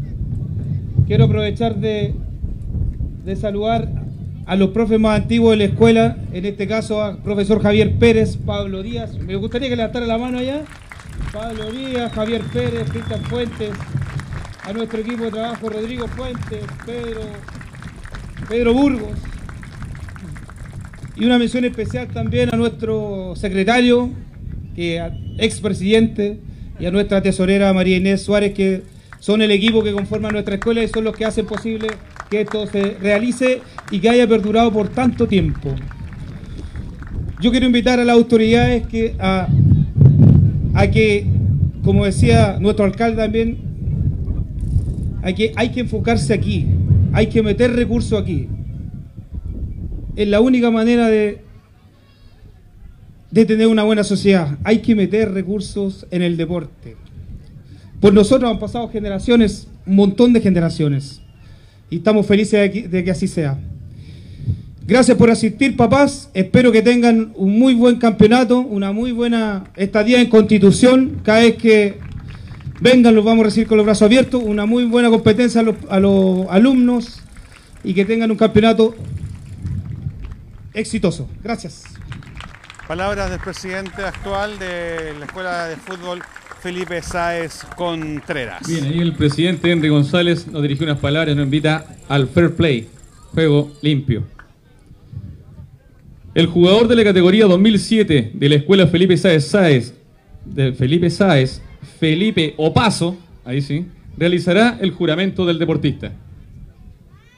Quiero 1.06 1.24
aprovechar 1.24 1.76
de, 1.76 2.14
de 3.24 3.36
saludar 3.36 4.01
a 4.46 4.56
los 4.56 4.70
profes 4.70 4.98
más 4.98 5.20
antiguos 5.20 5.52
de 5.52 5.56
la 5.58 5.64
escuela, 5.64 6.16
en 6.32 6.44
este 6.44 6.66
caso 6.66 7.02
al 7.02 7.18
profesor 7.18 7.62
Javier 7.62 7.94
Pérez, 7.98 8.36
Pablo 8.36 8.82
Díaz. 8.82 9.16
Me 9.18 9.36
gustaría 9.36 9.68
que 9.68 9.76
levantara 9.76 10.06
la 10.06 10.18
mano 10.18 10.38
allá. 10.38 10.62
Pablo 11.32 11.70
Díaz, 11.70 12.12
Javier 12.12 12.42
Pérez, 12.52 12.90
Cristian 12.90 13.22
Fuentes, 13.24 13.70
a 14.64 14.72
nuestro 14.72 15.00
equipo 15.00 15.24
de 15.24 15.30
trabajo 15.30 15.68
Rodrigo 15.68 16.08
Fuentes, 16.08 16.64
Pedro, 16.84 17.20
Pedro 18.48 18.72
Burgos. 18.74 19.18
Y 21.16 21.24
una 21.24 21.38
mención 21.38 21.64
especial 21.64 22.08
también 22.08 22.50
a 22.52 22.56
nuestro 22.56 23.34
secretario, 23.36 24.10
que 24.74 25.00
expresidente, 25.38 26.40
y 26.80 26.86
a 26.86 26.90
nuestra 26.90 27.22
tesorera 27.22 27.72
María 27.72 27.98
Inés 27.98 28.22
Suárez, 28.22 28.54
que 28.54 28.82
son 29.20 29.40
el 29.40 29.52
equipo 29.52 29.84
que 29.84 29.92
conforma 29.92 30.30
nuestra 30.30 30.56
escuela 30.56 30.82
y 30.82 30.88
son 30.88 31.04
los 31.04 31.14
que 31.14 31.24
hacen 31.24 31.46
posible 31.46 31.86
que 32.32 32.40
esto 32.40 32.66
se 32.66 32.96
realice 32.98 33.60
y 33.90 33.98
que 33.98 34.08
haya 34.08 34.26
perdurado 34.26 34.72
por 34.72 34.88
tanto 34.88 35.28
tiempo. 35.28 35.74
Yo 37.42 37.50
quiero 37.50 37.66
invitar 37.66 38.00
a 38.00 38.04
las 38.04 38.16
autoridades 38.16 38.86
que 38.86 39.14
a, 39.18 39.48
que, 40.90 41.26
como 41.84 42.06
decía 42.06 42.56
nuestro 42.58 42.86
alcalde 42.86 43.18
también, 43.18 43.58
hay 45.22 45.34
que, 45.34 45.52
hay 45.56 45.68
que 45.72 45.80
enfocarse 45.80 46.32
aquí, 46.32 46.66
hay 47.12 47.26
que 47.26 47.42
meter 47.42 47.76
recursos 47.76 48.18
aquí. 48.18 48.48
Es 50.16 50.26
la 50.26 50.40
única 50.40 50.70
manera 50.70 51.08
de 51.08 51.42
de 53.30 53.46
tener 53.46 53.66
una 53.66 53.82
buena 53.82 54.04
sociedad. 54.04 54.58
Hay 54.62 54.78
que 54.78 54.94
meter 54.94 55.32
recursos 55.32 56.06
en 56.10 56.20
el 56.20 56.36
deporte. 56.36 56.96
Por 57.98 58.12
nosotros 58.12 58.50
han 58.50 58.58
pasado 58.58 58.88
generaciones, 58.88 59.68
un 59.86 59.96
montón 59.96 60.34
de 60.34 60.40
generaciones. 60.42 61.21
Y 61.92 61.96
estamos 61.96 62.26
felices 62.26 62.58
de 62.58 62.70
que, 62.70 62.88
de 62.88 63.04
que 63.04 63.10
así 63.10 63.28
sea. 63.28 63.58
Gracias 64.86 65.14
por 65.14 65.30
asistir, 65.30 65.76
papás. 65.76 66.30
Espero 66.32 66.72
que 66.72 66.80
tengan 66.80 67.32
un 67.34 67.58
muy 67.58 67.74
buen 67.74 67.96
campeonato, 67.96 68.60
una 68.60 68.92
muy 68.92 69.12
buena 69.12 69.64
estadía 69.76 70.18
en 70.22 70.30
Constitución. 70.30 71.20
Cada 71.22 71.40
vez 71.40 71.56
que 71.56 71.98
vengan 72.80 73.14
los 73.14 73.22
vamos 73.22 73.42
a 73.42 73.44
recibir 73.48 73.68
con 73.68 73.76
los 73.76 73.84
brazos 73.84 74.06
abiertos. 74.06 74.42
Una 74.42 74.64
muy 74.64 74.86
buena 74.86 75.10
competencia 75.10 75.60
a 75.60 75.64
los, 75.64 75.76
a 75.90 76.00
los 76.00 76.46
alumnos 76.48 77.20
y 77.84 77.92
que 77.92 78.06
tengan 78.06 78.30
un 78.30 78.38
campeonato 78.38 78.94
exitoso. 80.72 81.28
Gracias. 81.44 81.84
Palabras 82.88 83.28
del 83.28 83.38
presidente 83.38 84.02
actual 84.02 84.58
de 84.58 85.12
la 85.18 85.26
Escuela 85.26 85.66
de 85.68 85.76
Fútbol, 85.76 86.22
Felipe 86.62 87.02
Sáez 87.02 87.64
Contreras. 87.76 88.68
Bien, 88.68 88.84
ahí 88.84 89.00
el 89.00 89.14
presidente 89.14 89.68
Henry 89.68 89.88
González 89.88 90.46
nos 90.46 90.62
dirigió 90.62 90.84
unas 90.84 91.00
palabras, 91.00 91.34
nos 91.34 91.44
invita 91.44 91.96
al 92.08 92.28
fair 92.28 92.54
play, 92.54 92.86
juego 93.34 93.72
limpio. 93.82 94.22
El 96.36 96.46
jugador 96.46 96.86
de 96.86 96.94
la 96.94 97.02
categoría 97.02 97.46
2007 97.46 98.30
de 98.34 98.48
la 98.48 98.54
escuela 98.54 98.86
Felipe 98.86 99.16
Sáez 99.16 99.48
Sáez, 99.48 99.94
de 100.44 100.72
Felipe 100.72 101.10
Sáez, 101.10 101.60
Felipe 101.98 102.54
Opaso, 102.56 103.16
ahí 103.44 103.60
sí, 103.60 103.86
realizará 104.16 104.78
el 104.80 104.92
juramento 104.92 105.44
del 105.44 105.58
deportista. 105.58 106.12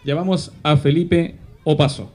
Llamamos 0.04 0.52
a 0.62 0.76
Felipe 0.76 1.36
Opaso. 1.64 2.12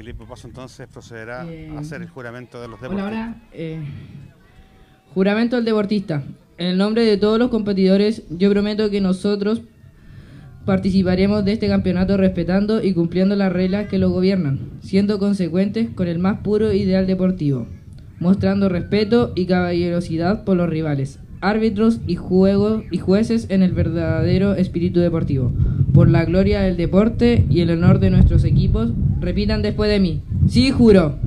Felipe 0.00 0.24
Paso 0.26 0.48
entonces 0.48 0.88
procederá 0.90 1.44
Eh, 1.46 1.70
a 1.76 1.80
hacer 1.80 2.00
el 2.00 2.08
juramento 2.08 2.58
de 2.58 2.68
los 2.68 2.80
deportistas. 2.80 3.12
hola. 3.12 3.36
Eh, 3.52 3.82
juramento 5.12 5.56
al 5.58 5.64
deportista. 5.66 6.22
En 6.56 6.68
el 6.68 6.78
nombre 6.78 7.04
de 7.04 7.18
todos 7.18 7.38
los 7.38 7.50
competidores, 7.50 8.22
yo 8.30 8.48
prometo 8.50 8.88
que 8.88 9.02
nosotros 9.02 9.60
participaremos 10.64 11.44
de 11.44 11.52
este 11.52 11.68
campeonato 11.68 12.16
respetando 12.16 12.82
y 12.82 12.94
cumpliendo 12.94 13.36
las 13.36 13.52
reglas 13.52 13.88
que 13.88 13.98
lo 13.98 14.08
gobiernan, 14.08 14.70
siendo 14.80 15.18
consecuentes 15.18 15.90
con 15.90 16.08
el 16.08 16.18
más 16.18 16.38
puro 16.38 16.72
ideal 16.72 17.06
deportivo, 17.06 17.66
mostrando 18.20 18.70
respeto 18.70 19.32
y 19.36 19.44
caballerosidad 19.44 20.44
por 20.44 20.56
los 20.56 20.70
rivales, 20.70 21.18
árbitros 21.42 22.00
y, 22.06 22.16
juego, 22.16 22.84
y 22.90 22.96
jueces 22.96 23.50
en 23.50 23.62
el 23.62 23.72
verdadero 23.72 24.54
espíritu 24.54 25.00
deportivo. 25.00 25.52
Por 25.94 26.08
la 26.08 26.24
gloria 26.24 26.60
del 26.60 26.76
deporte 26.76 27.44
y 27.50 27.60
el 27.60 27.70
honor 27.70 27.98
de 27.98 28.10
nuestros 28.10 28.44
equipos, 28.44 28.90
repitan 29.20 29.62
después 29.62 29.90
de 29.90 30.00
mí. 30.00 30.22
Sí, 30.48 30.70
juro. 30.70 31.18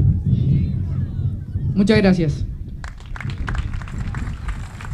Muchas 1.75 1.97
gracias. 1.97 2.45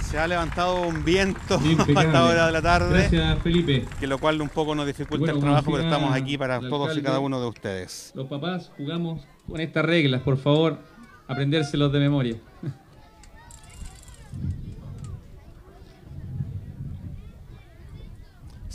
Se 0.09 0.17
ha 0.17 0.27
levantado 0.27 0.87
un 0.87 1.05
viento 1.05 1.59
Impecable. 1.63 1.99
a 1.99 2.03
esta 2.03 2.23
hora 2.25 2.45
de 2.47 2.51
la 2.51 2.61
tarde, 2.63 2.97
Gracias, 3.11 3.39
Felipe. 3.43 3.85
que 3.99 4.07
lo 4.07 4.17
cual 4.17 4.41
un 4.41 4.49
poco 4.49 4.73
nos 4.73 4.87
dificulta 4.87 5.19
Bueno, 5.19 5.35
el 5.35 5.39
trabajo, 5.41 5.71
pero 5.71 5.83
estamos 5.83 6.13
aquí 6.15 6.35
para 6.35 6.59
todos 6.59 6.71
y 6.87 6.89
alcalde, 6.89 7.03
cada 7.03 7.19
uno 7.19 7.39
de 7.39 7.47
ustedes. 7.47 8.11
Los 8.15 8.25
papás 8.27 8.71
jugamos 8.75 9.21
con 9.47 9.61
estas 9.61 9.85
reglas, 9.85 10.21
por 10.23 10.37
favor, 10.37 10.79
aprendérselos 11.27 11.91
de 11.93 11.99
memoria. 11.99 12.35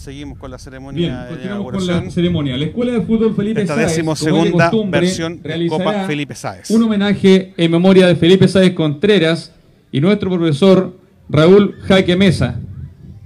Seguimos 0.04 0.38
con 0.38 0.50
la 0.50 0.58
Bien, 0.58 0.64
ceremonia 0.64 1.22
de 1.22 1.28
continuamos 1.30 1.72
con 1.72 1.86
la 1.86 2.10
ceremonia. 2.10 2.56
La 2.58 2.66
Escuela 2.66 2.92
de 2.92 3.00
Fútbol 3.00 3.34
Felipe 3.34 3.62
Esta 3.62 3.74
Sáez, 3.74 3.88
decimosegunda 3.88 4.70
de 4.70 4.90
versión 4.90 5.40
de 5.40 5.66
Copa 5.66 6.04
Felipe 6.06 6.34
Sáez. 6.34 6.70
Un 6.70 6.82
homenaje 6.82 7.54
en 7.56 7.70
memoria 7.70 8.06
de 8.06 8.14
Felipe 8.14 8.46
Sáez 8.46 8.74
Contreras 8.74 9.54
y 9.90 10.02
nuestro 10.02 10.28
profesor 10.30 10.94
Raúl 11.30 11.76
Jaque 11.84 12.16
Mesa. 12.16 12.60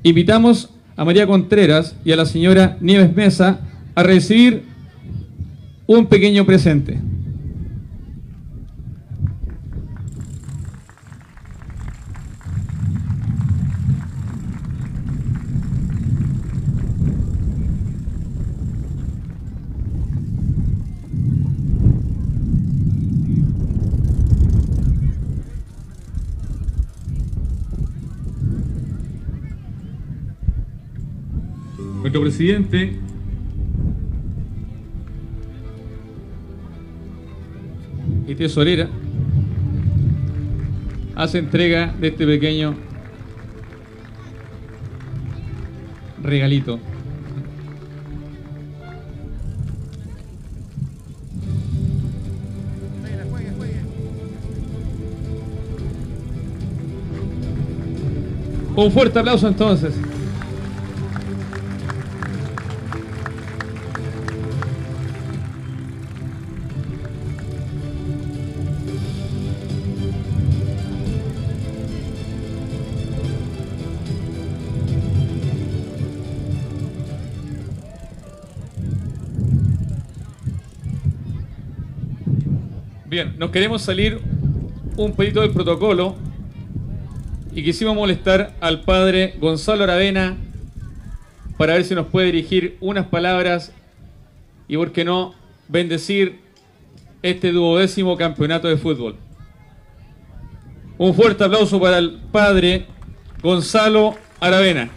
Invitamos 0.05 0.71
a 0.95 1.05
María 1.05 1.27
Contreras 1.27 1.97
y 2.05 2.13
a 2.13 2.17
la 2.17 2.27
señora 2.27 2.77
Nieves 2.81 3.13
Mesa 3.13 3.59
a 3.97 4.05
recibir 4.05 4.63
un 5.89 6.07
pequeño 6.07 6.47
presente. 6.47 7.01
Nuestro 32.09 32.23
presidente 32.39 32.93
y 38.29 38.35
tesorera 38.37 38.89
hace 41.17 41.39
entrega 41.39 41.93
de 41.99 42.07
este 42.07 42.25
pequeño 42.25 42.77
regalito. 46.23 46.79
Un 58.77 58.93
fuerte 58.93 59.19
aplauso 59.19 59.49
entonces. 59.49 59.93
Nos 83.39 83.51
queremos 83.53 83.83
salir 83.83 84.19
un 84.97 85.15
pedito 85.15 85.43
del 85.43 85.53
protocolo 85.53 86.17
y 87.55 87.63
quisimos 87.63 87.95
molestar 87.95 88.55
al 88.61 88.81
padre 88.81 89.37
Gonzalo 89.41 89.85
Aravena 89.85 90.37
para 91.57 91.75
ver 91.75 91.85
si 91.85 91.95
nos 91.95 92.09
puede 92.09 92.27
dirigir 92.27 92.77
unas 92.81 93.07
palabras 93.07 93.73
y, 94.67 94.77
por 94.77 94.91
qué 94.91 95.05
no, 95.05 95.35
bendecir 95.69 96.41
este 97.23 97.53
duodécimo 97.53 98.17
campeonato 98.17 98.67
de 98.67 98.77
fútbol. 98.77 99.15
Un 100.99 101.15
fuerte 101.15 101.45
aplauso 101.45 101.81
para 101.81 101.99
el 101.99 102.19
padre 102.33 102.87
Gonzalo 103.41 104.17
Aravena. 104.41 104.91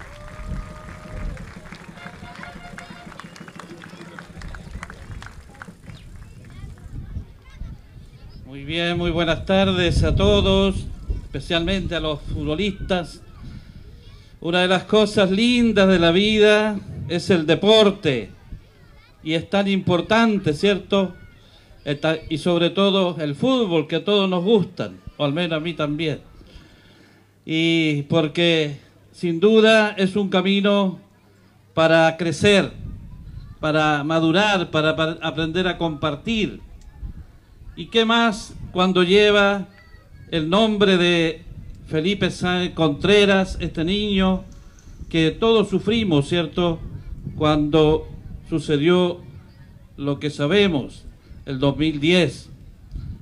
Buenas 9.13 9.45
tardes 9.45 10.03
a 10.03 10.15
todos, 10.15 10.87
especialmente 11.23 11.95
a 11.95 11.99
los 11.99 12.21
futbolistas. 12.21 13.21
Una 14.39 14.61
de 14.61 14.69
las 14.69 14.85
cosas 14.85 15.29
lindas 15.29 15.89
de 15.89 15.99
la 15.99 16.11
vida 16.11 16.79
es 17.09 17.29
el 17.29 17.45
deporte 17.45 18.29
y 19.21 19.33
es 19.33 19.49
tan 19.49 19.67
importante, 19.67 20.53
¿cierto? 20.53 21.13
Y 22.29 22.37
sobre 22.37 22.69
todo 22.69 23.17
el 23.19 23.35
fútbol 23.35 23.85
que 23.85 23.97
a 23.97 24.05
todos 24.05 24.29
nos 24.29 24.45
gustan, 24.45 24.97
o 25.17 25.25
al 25.25 25.33
menos 25.33 25.57
a 25.57 25.59
mí 25.59 25.73
también. 25.73 26.21
Y 27.45 28.03
porque 28.03 28.77
sin 29.11 29.41
duda 29.41 29.93
es 29.97 30.15
un 30.15 30.29
camino 30.29 30.99
para 31.73 32.15
crecer, 32.15 32.71
para 33.59 34.05
madurar, 34.05 34.71
para 34.71 34.91
aprender 35.21 35.67
a 35.67 35.77
compartir. 35.77 36.61
¿Y 37.81 37.87
qué 37.87 38.05
más 38.05 38.53
cuando 38.73 39.01
lleva 39.01 39.67
el 40.29 40.51
nombre 40.51 40.97
de 40.97 41.41
Felipe 41.87 42.29
Contreras, 42.75 43.57
este 43.59 43.83
niño 43.83 44.43
que 45.09 45.31
todos 45.31 45.69
sufrimos, 45.69 46.29
¿cierto? 46.29 46.77
Cuando 47.35 48.07
sucedió 48.47 49.21
lo 49.97 50.19
que 50.19 50.29
sabemos, 50.29 51.05
el 51.47 51.57
2010. 51.57 52.51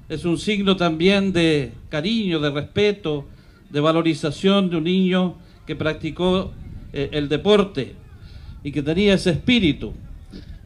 Es 0.09 0.25
un 0.25 0.37
signo 0.37 0.75
también 0.75 1.31
de 1.31 1.71
cariño, 1.87 2.41
de 2.41 2.49
respeto, 2.49 3.29
de 3.69 3.79
valorización 3.79 4.69
de 4.69 4.75
un 4.75 4.83
niño 4.83 5.37
que 5.65 5.77
practicó 5.77 6.51
eh, 6.91 7.07
el 7.13 7.29
deporte 7.29 7.95
y 8.61 8.73
que 8.73 8.83
tenía 8.83 9.13
ese 9.13 9.29
espíritu. 9.29 9.93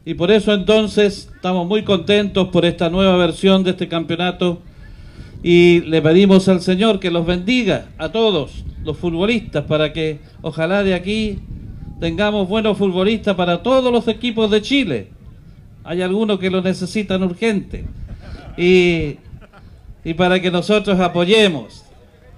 Y 0.06 0.14
por 0.14 0.30
eso 0.30 0.52
entonces 0.52 1.30
estamos 1.34 1.66
muy 1.66 1.82
contentos 1.82 2.48
por 2.48 2.66
esta 2.66 2.90
nueva 2.90 3.16
versión 3.16 3.64
de 3.64 3.70
este 3.70 3.88
campeonato 3.88 4.60
y 5.42 5.80
le 5.82 6.02
pedimos 6.02 6.48
al 6.48 6.60
Señor 6.60 7.00
que 7.00 7.10
los 7.10 7.24
bendiga 7.24 7.88
a 7.96 8.10
todos 8.10 8.64
los 8.84 8.98
futbolistas 8.98 9.64
para 9.64 9.92
que 9.92 10.20
ojalá 10.42 10.82
de 10.82 10.94
aquí 10.94 11.38
tengamos 12.00 12.48
buenos 12.48 12.76
futbolistas 12.76 13.34
para 13.34 13.62
todos 13.62 13.90
los 13.90 14.06
equipos 14.08 14.50
de 14.50 14.60
Chile. 14.60 15.08
Hay 15.84 16.02
algunos 16.02 16.38
que 16.38 16.50
lo 16.50 16.60
necesitan 16.60 17.22
urgente. 17.22 17.84
Y, 18.56 19.16
y 20.04 20.14
para 20.14 20.40
que 20.40 20.50
nosotros 20.50 21.00
apoyemos. 21.00 21.84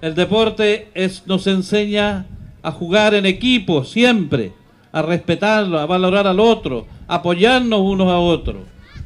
El 0.01 0.14
deporte 0.14 0.89
nos 1.27 1.47
enseña 1.47 2.27
a 2.62 2.71
jugar 2.71 3.14
en 3.14 3.27
equipo 3.27 3.85
siempre, 3.85 4.53
a 4.97 5.03
respetarlo, 5.03 5.79
a 5.79 5.85
valorar 5.85 6.27
al 6.27 6.41
otro, 6.41 6.87
a 7.07 7.17
apoyarnos 7.17 7.81
unos 7.81 8.09
a 8.09 8.17
otros. 8.19 8.63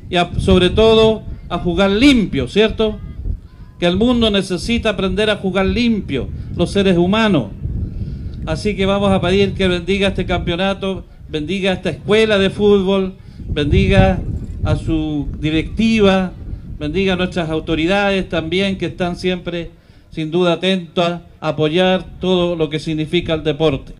Y 0.08 0.14
sobre 0.40 0.70
todo 0.70 1.22
a 1.48 1.58
jugar 1.58 1.90
limpio, 1.90 2.46
¿cierto? 2.46 3.00
Que 3.80 3.86
el 3.86 3.96
mundo 3.96 4.30
necesita 4.30 4.90
aprender 4.90 5.30
a 5.30 5.36
jugar 5.38 5.66
limpio, 5.66 6.28
los 6.54 6.70
seres 6.70 6.96
humanos. 6.96 7.46
Así 8.46 8.76
que 8.76 8.86
vamos 8.86 9.10
a 9.10 9.20
pedir 9.20 9.54
que 9.54 9.66
bendiga 9.66 10.06
este 10.06 10.26
campeonato, 10.26 11.06
bendiga 11.28 11.72
esta 11.72 11.90
escuela 11.90 12.38
de 12.38 12.50
fútbol, 12.50 13.14
bendiga 13.48 14.20
a 14.62 14.76
su 14.76 15.26
directiva, 15.40 16.30
bendiga 16.78 17.14
a 17.14 17.16
nuestras 17.16 17.50
autoridades 17.50 18.28
también 18.28 18.78
que 18.78 18.86
están 18.86 19.16
siempre 19.16 19.72
sin 20.12 20.30
duda 20.30 20.52
atentas 20.52 21.22
a 21.40 21.48
apoyar 21.48 22.04
todo 22.20 22.54
lo 22.54 22.70
que 22.70 22.78
significa 22.78 23.34
el 23.34 23.42
deporte. 23.42 23.99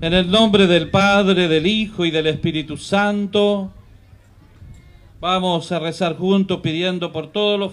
En 0.00 0.14
el 0.14 0.30
nombre 0.30 0.66
del 0.66 0.90
Padre, 0.90 1.46
del 1.48 1.66
Hijo 1.66 2.04
y 2.04 2.10
del 2.10 2.26
Espíritu 2.26 2.76
Santo, 2.76 3.70
vamos 5.20 5.70
a 5.72 5.78
rezar 5.78 6.16
juntos 6.16 6.60
pidiendo 6.62 7.12
por 7.12 7.30
todos 7.30 7.58
los, 7.58 7.72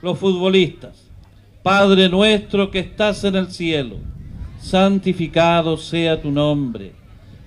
los 0.00 0.18
futbolistas. 0.18 1.10
Padre 1.62 2.08
nuestro 2.08 2.70
que 2.70 2.78
estás 2.78 3.24
en 3.24 3.36
el 3.36 3.50
cielo 3.50 3.96
santificado 4.64 5.76
sea 5.76 6.20
tu 6.20 6.30
nombre. 6.30 6.92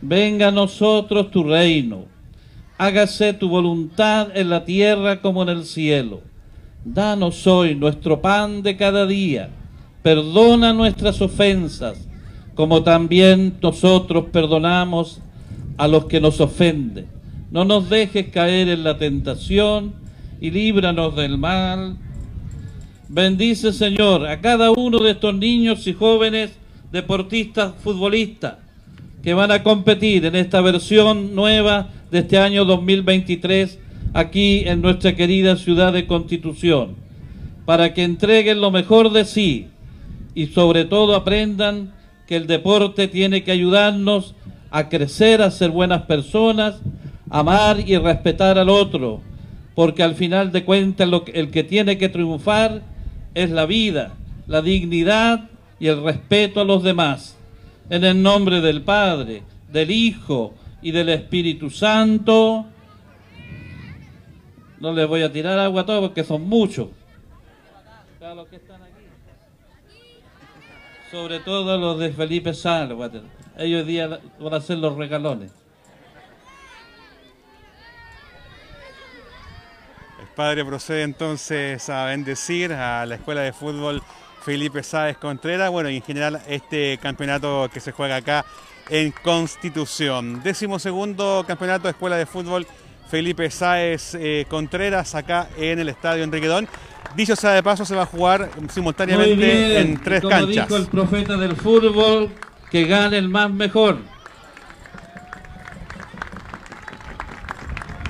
Venga 0.02 0.50
a 0.50 0.52
nosotros 0.52 1.32
tu 1.32 1.44
reino. 1.44 2.06
Hágase 2.78 3.34
tu 3.34 3.50
voluntad 3.50 4.36
en 4.36 4.52
la 4.52 4.64
tierra 4.64 5.20
como 5.20 5.42
en 5.42 5.50
el 5.50 5.66
cielo. 5.66 6.22
Danos 6.86 7.48
hoy 7.48 7.74
nuestro 7.74 8.22
pan 8.22 8.62
de 8.62 8.78
cada 8.78 9.08
día. 9.08 9.50
Perdona 10.04 10.74
nuestras 10.74 11.20
ofensas, 11.22 12.08
como 12.58 12.82
también 12.82 13.54
nosotros 13.62 14.26
perdonamos 14.34 15.22
a 15.78 15.88
los 15.88 16.06
que 16.06 16.20
nos 16.20 16.42
ofenden. 16.42 17.06
No 17.52 17.66
nos 17.66 17.88
dejes 17.88 18.30
caer 18.30 18.68
en 18.68 18.84
la 18.84 18.98
tentación 18.98 19.94
y 20.42 20.50
líbranos 20.50 21.16
del 21.16 21.38
mal. 21.38 21.98
Bendice, 23.10 23.72
Señor, 23.72 24.26
a 24.26 24.42
cada 24.42 24.72
uno 24.72 24.98
de 24.98 25.12
estos 25.12 25.36
niños 25.36 25.86
y 25.86 25.94
jóvenes 25.94 26.58
deportistas 26.92 27.76
futbolistas 27.84 28.56
que 29.22 29.36
van 29.36 29.52
a 29.52 29.62
competir 29.62 30.26
en 30.26 30.36
esta 30.36 30.60
versión 30.60 31.36
nueva 31.36 31.90
de 32.10 32.20
este 32.20 32.40
año 32.40 32.66
2023 32.66 33.78
aquí 34.14 34.64
en 34.66 34.82
nuestra 34.82 35.16
querida 35.16 35.58
ciudad 35.58 35.94
de 35.94 36.08
Constitución, 36.08 36.96
para 37.66 37.94
que 37.94 38.04
entreguen 38.04 38.62
lo 38.62 38.72
mejor 38.72 39.12
de 39.12 39.26
sí 39.26 39.68
y 40.34 40.48
sobre 40.48 40.86
todo 40.86 41.14
aprendan 41.14 41.97
que 42.28 42.36
el 42.36 42.46
deporte 42.46 43.08
tiene 43.08 43.44
que 43.44 43.52
ayudarnos 43.52 44.36
a 44.70 44.90
crecer, 44.90 45.42
a 45.42 45.50
ser 45.50 45.72
buenas 45.72 46.04
personas, 46.04 46.82
amar 47.30 47.80
y 47.80 47.98
respetar 47.98 48.60
al 48.60 48.70
otro, 48.70 49.22
porque 49.74 50.04
al 50.04 50.16
final 50.16 50.52
de 50.52 50.66
cuentas 50.66 51.08
lo 51.08 51.24
que, 51.24 51.32
el 51.32 51.50
que 51.50 51.64
tiene 51.64 51.98
que 51.98 52.10
triunfar 52.10 52.82
es 53.34 53.50
la 53.50 53.66
vida, 53.66 54.14
la 54.46 54.62
dignidad 54.62 55.50
y 55.80 55.88
el 55.88 56.04
respeto 56.04 56.62
a 56.62 56.66
los 56.66 56.84
demás. 56.84 57.38
En 57.90 58.04
el 58.04 58.22
nombre 58.22 58.60
del 58.60 58.82
Padre, 58.82 59.44
del 59.72 59.92
Hijo 59.92 60.54
y 60.82 60.92
del 60.92 61.10
Espíritu 61.10 61.70
Santo. 61.70 62.66
No 64.80 64.92
les 64.92 65.08
voy 65.08 65.24
a 65.24 65.32
tirar 65.32 65.58
agua 65.58 65.82
a 65.82 65.86
todos 65.86 66.02
porque 66.02 66.24
son 66.24 66.48
muchos. 66.48 66.90
Sobre 71.12 71.40
todo 71.40 71.78
los 71.78 72.00
de 72.00 72.12
Felipe 72.12 72.54
Sal. 72.54 72.96
Ellos 73.58 73.88
día 73.88 74.20
van 74.40 74.54
a 74.54 74.58
hacer 74.58 74.78
los 74.78 74.98
regalones. 74.98 75.52
El 80.20 80.28
Padre 80.36 80.66
procede 80.66 81.04
entonces 81.04 81.90
a 81.90 82.06
bendecir 82.06 82.74
a 82.74 83.06
la 83.06 83.16
Escuela 83.16 83.42
de 83.42 83.54
Fútbol 83.54 84.04
Felipe 84.44 84.84
Sáez 84.84 85.18
Contreras, 85.18 85.70
bueno, 85.70 85.90
y 85.90 85.98
en 85.98 86.02
general 86.02 86.42
este 86.48 86.98
campeonato 87.02 87.70
que 87.74 87.80
se 87.80 87.92
juega 87.92 88.18
acá 88.18 88.46
en 88.90 89.12
Constitución. 89.12 90.42
Décimo 90.44 90.80
segundo 90.80 91.44
campeonato 91.48 91.84
de 91.84 91.92
Escuela 91.92 92.18
de 92.18 92.26
Fútbol 92.26 92.68
Felipe 93.10 93.50
Sáez 93.50 94.16
eh, 94.16 94.46
Contreras 94.50 95.16
acá 95.16 95.50
en 95.58 95.80
el 95.80 95.90
Estadio 95.90 96.24
Enriquedón. 96.24 96.68
Dicho 97.16 97.36
sea 97.36 97.52
de 97.52 97.64
paso, 97.64 97.86
se 97.86 97.96
va 97.96 98.04
a 98.04 98.06
jugar 98.06 98.50
simultáneamente 98.70 99.80
en 99.80 100.02
tres 100.02 100.22
como 100.22 100.32
canchas. 100.32 100.68
dijo 100.68 100.78
el 100.78 100.88
profeta 100.88 101.38
del 101.38 101.56
fútbol, 101.56 102.30
que 102.70 102.86
gane 102.86 103.18
el 103.18 103.30
más 103.30 103.52
mejor. 103.52 103.98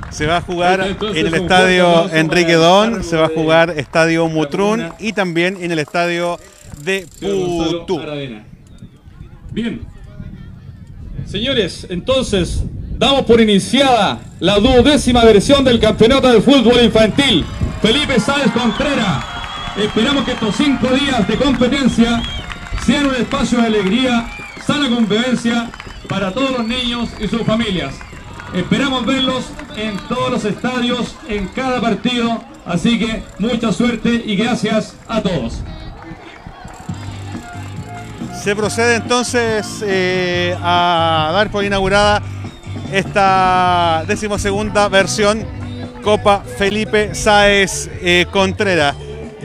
Se 0.09 0.25
va 0.25 0.37
a 0.37 0.41
jugar 0.41 0.81
en 0.81 1.27
el 1.27 1.33
estadio 1.33 2.09
Enrique 2.11 2.53
Don, 2.53 3.03
se 3.03 3.17
va 3.17 3.27
a 3.27 3.29
jugar 3.29 3.69
estadio 3.77 4.27
Mutrún 4.27 4.91
y 4.99 5.13
también 5.13 5.57
en 5.61 5.71
el 5.71 5.79
estadio 5.79 6.39
de 6.83 7.05
Putú. 7.19 8.01
Bien. 9.51 9.81
Señores, 11.25 11.85
entonces 11.89 12.63
damos 12.97 13.23
por 13.23 13.39
iniciada 13.39 14.19
la 14.39 14.59
duodécima 14.59 15.23
versión 15.23 15.63
del 15.63 15.79
campeonato 15.79 16.27
de 16.31 16.41
fútbol 16.41 16.83
infantil. 16.83 17.45
Felipe 17.81 18.19
Sáez 18.19 18.51
Contreras. 18.51 19.23
Esperamos 19.77 20.25
que 20.25 20.31
estos 20.31 20.55
cinco 20.55 20.87
días 20.87 21.27
de 21.27 21.35
competencia 21.35 22.21
sean 22.85 23.05
un 23.05 23.15
espacio 23.15 23.59
de 23.59 23.67
alegría, 23.67 24.27
sana 24.65 24.89
convivencia 24.89 25.69
para 26.09 26.31
todos 26.31 26.51
los 26.51 26.67
niños 26.67 27.09
y 27.19 27.27
sus 27.27 27.43
familias. 27.43 27.95
Esperamos 28.53 29.05
verlos 29.05 29.45
en 29.75 29.97
todos 30.07 30.31
los 30.31 30.45
estadios, 30.45 31.15
en 31.27 31.47
cada 31.49 31.79
partido. 31.79 32.43
Así 32.65 32.97
que 32.97 33.23
mucha 33.39 33.71
suerte 33.71 34.23
y 34.25 34.35
gracias 34.35 34.95
a 35.07 35.21
todos. 35.21 35.61
Se 38.43 38.55
procede 38.55 38.95
entonces 38.95 39.83
eh, 39.85 40.55
a 40.61 41.31
dar 41.33 41.51
por 41.51 41.63
inaugurada 41.63 42.21
esta 42.91 44.03
decimosegunda 44.07 44.87
versión 44.87 45.45
Copa 46.03 46.43
Felipe 46.57 47.13
Sáez 47.13 47.89
eh, 48.01 48.25
Contreras. 48.31 48.95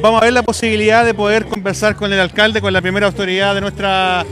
Vamos 0.01 0.21
a 0.21 0.25
ver 0.25 0.33
la 0.33 0.43
posibilidad 0.43 1.05
de 1.05 1.15
poder 1.15 1.47
conversar 1.47 1.97
con 1.97 2.13
el 2.13 2.21
alcalde, 2.21 2.61
con 2.61 2.73
la 2.73 2.81
primera 2.81 3.07
autoridad 3.07 3.55
de 3.55 3.61
nuestra 3.61 4.25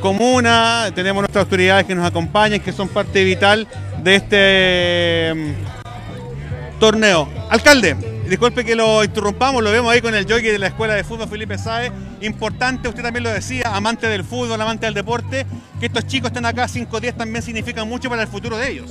comuna. 0.00 0.90
Tenemos 0.94 1.22
nuestras 1.22 1.44
autoridades 1.44 1.86
que 1.86 1.94
nos 1.94 2.06
acompañan, 2.06 2.60
que 2.60 2.72
son 2.72 2.88
parte 2.88 3.24
vital 3.24 3.66
de 4.02 4.14
este 4.16 5.34
mm, 5.34 6.78
torneo. 6.80 7.28
Alcalde, 7.50 8.13
disculpe 8.28 8.64
que 8.64 8.74
lo 8.74 9.04
interrumpamos, 9.04 9.62
lo 9.62 9.70
vemos 9.70 9.92
ahí 9.92 10.00
con 10.00 10.14
el 10.14 10.24
jockey 10.24 10.50
de 10.50 10.58
la 10.58 10.68
Escuela 10.68 10.94
de 10.94 11.04
Fútbol 11.04 11.28
Felipe 11.28 11.58
Sáez. 11.58 11.92
Importante, 12.20 12.88
usted 12.88 13.02
también 13.02 13.24
lo 13.24 13.30
decía, 13.30 13.74
amante 13.74 14.06
del 14.06 14.24
fútbol, 14.24 14.60
amante 14.60 14.86
del 14.86 14.94
deporte, 14.94 15.46
que 15.78 15.86
estos 15.86 16.06
chicos 16.06 16.28
estén 16.30 16.46
acá 16.46 16.66
5-10 16.66 17.14
también 17.14 17.42
significa 17.42 17.84
mucho 17.84 18.08
para 18.08 18.22
el 18.22 18.28
futuro 18.28 18.56
de 18.56 18.70
ellos. 18.70 18.90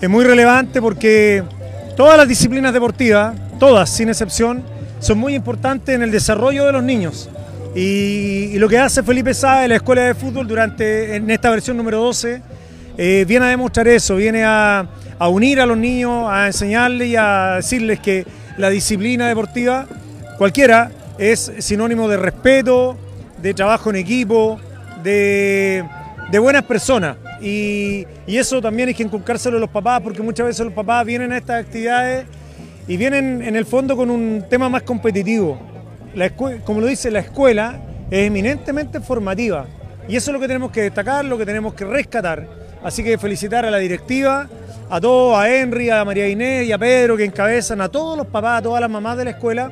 Es 0.00 0.08
muy 0.08 0.24
relevante 0.24 0.80
porque 0.80 1.42
todas 1.96 2.16
las 2.16 2.26
disciplinas 2.28 2.72
deportivas, 2.72 3.34
todas 3.58 3.90
sin 3.90 4.08
excepción, 4.08 4.62
son 5.00 5.18
muy 5.18 5.34
importantes 5.34 5.94
en 5.94 6.02
el 6.02 6.10
desarrollo 6.10 6.66
de 6.66 6.72
los 6.72 6.82
niños. 6.82 7.28
Y, 7.74 8.58
lo 8.58 8.68
que 8.68 8.78
hace 8.78 9.02
Felipe 9.02 9.32
Sáez, 9.32 9.68
la 9.68 9.76
Escuela 9.76 10.02
de 10.02 10.14
Fútbol, 10.14 10.46
durante 10.46 11.16
en 11.16 11.30
esta 11.30 11.50
versión 11.50 11.76
número 11.76 12.02
12, 12.02 12.42
eh, 12.98 13.24
viene 13.26 13.46
a 13.46 13.48
demostrar 13.48 13.86
eso, 13.88 14.16
viene 14.16 14.44
a, 14.44 14.86
unir 15.20 15.60
a 15.60 15.66
los 15.66 15.78
niños, 15.78 16.26
a 16.28 16.46
enseñarles 16.48 17.08
y 17.08 17.16
a 17.16 17.56
decirles 17.56 18.00
que 18.00 18.26
la 18.60 18.70
disciplina 18.70 19.28
deportiva, 19.28 19.86
cualquiera, 20.38 20.90
es 21.18 21.52
sinónimo 21.58 22.08
de 22.08 22.16
respeto, 22.16 22.96
de 23.42 23.54
trabajo 23.54 23.90
en 23.90 23.96
equipo, 23.96 24.60
de, 25.02 25.84
buenas 26.40 26.64
personas. 26.64 27.16
Y, 27.40 28.06
eso 28.26 28.60
también 28.60 28.88
hay 28.88 28.94
que 28.94 29.02
inculcárselo 29.02 29.56
a 29.56 29.60
los 29.60 29.70
papás, 29.70 30.00
porque 30.02 30.22
muchas 30.22 30.46
veces 30.46 30.64
los 30.64 30.74
papás 30.74 31.04
vienen 31.04 31.32
a 31.32 31.38
estas 31.38 31.64
actividades 31.64 32.26
y 32.86 32.96
vienen 32.96 33.42
en 33.42 33.56
el 33.56 33.66
fondo 33.66 33.96
con 33.96 34.10
un 34.10 34.44
tema 34.48 34.68
más 34.68 34.82
competitivo. 34.82 35.60
como 36.64 36.80
lo 36.80 36.86
dice 36.86 37.10
la 37.10 37.20
escuela, 37.20 37.80
es 38.10 38.26
eminentemente 38.26 39.00
formativa. 39.00 39.66
Y 40.08 40.16
eso 40.16 40.30
es 40.30 40.32
lo 40.34 40.40
que 40.40 40.48
tenemos 40.48 40.70
que 40.70 40.82
destacar, 40.82 41.24
lo 41.24 41.38
que 41.38 41.46
tenemos 41.46 41.74
que 41.74 41.84
rescatar. 41.84 42.46
Así 42.82 43.04
que 43.04 43.18
felicitar 43.18 43.66
a 43.66 43.70
la 43.70 43.78
directiva, 43.78 44.48
a 44.90 45.00
todos, 45.00 45.38
a 45.38 45.48
Henry, 45.48 45.88
a 45.88 46.04
María 46.04 46.28
Inés 46.28 46.66
y 46.66 46.72
a 46.72 46.78
Pedro 46.78 47.16
que 47.16 47.24
encabezan, 47.24 47.80
a 47.80 47.88
todos 47.88 48.18
los 48.18 48.26
papás, 48.26 48.58
a 48.58 48.62
todas 48.62 48.80
las 48.80 48.90
mamás 48.90 49.16
de 49.16 49.24
la 49.24 49.30
escuela 49.30 49.70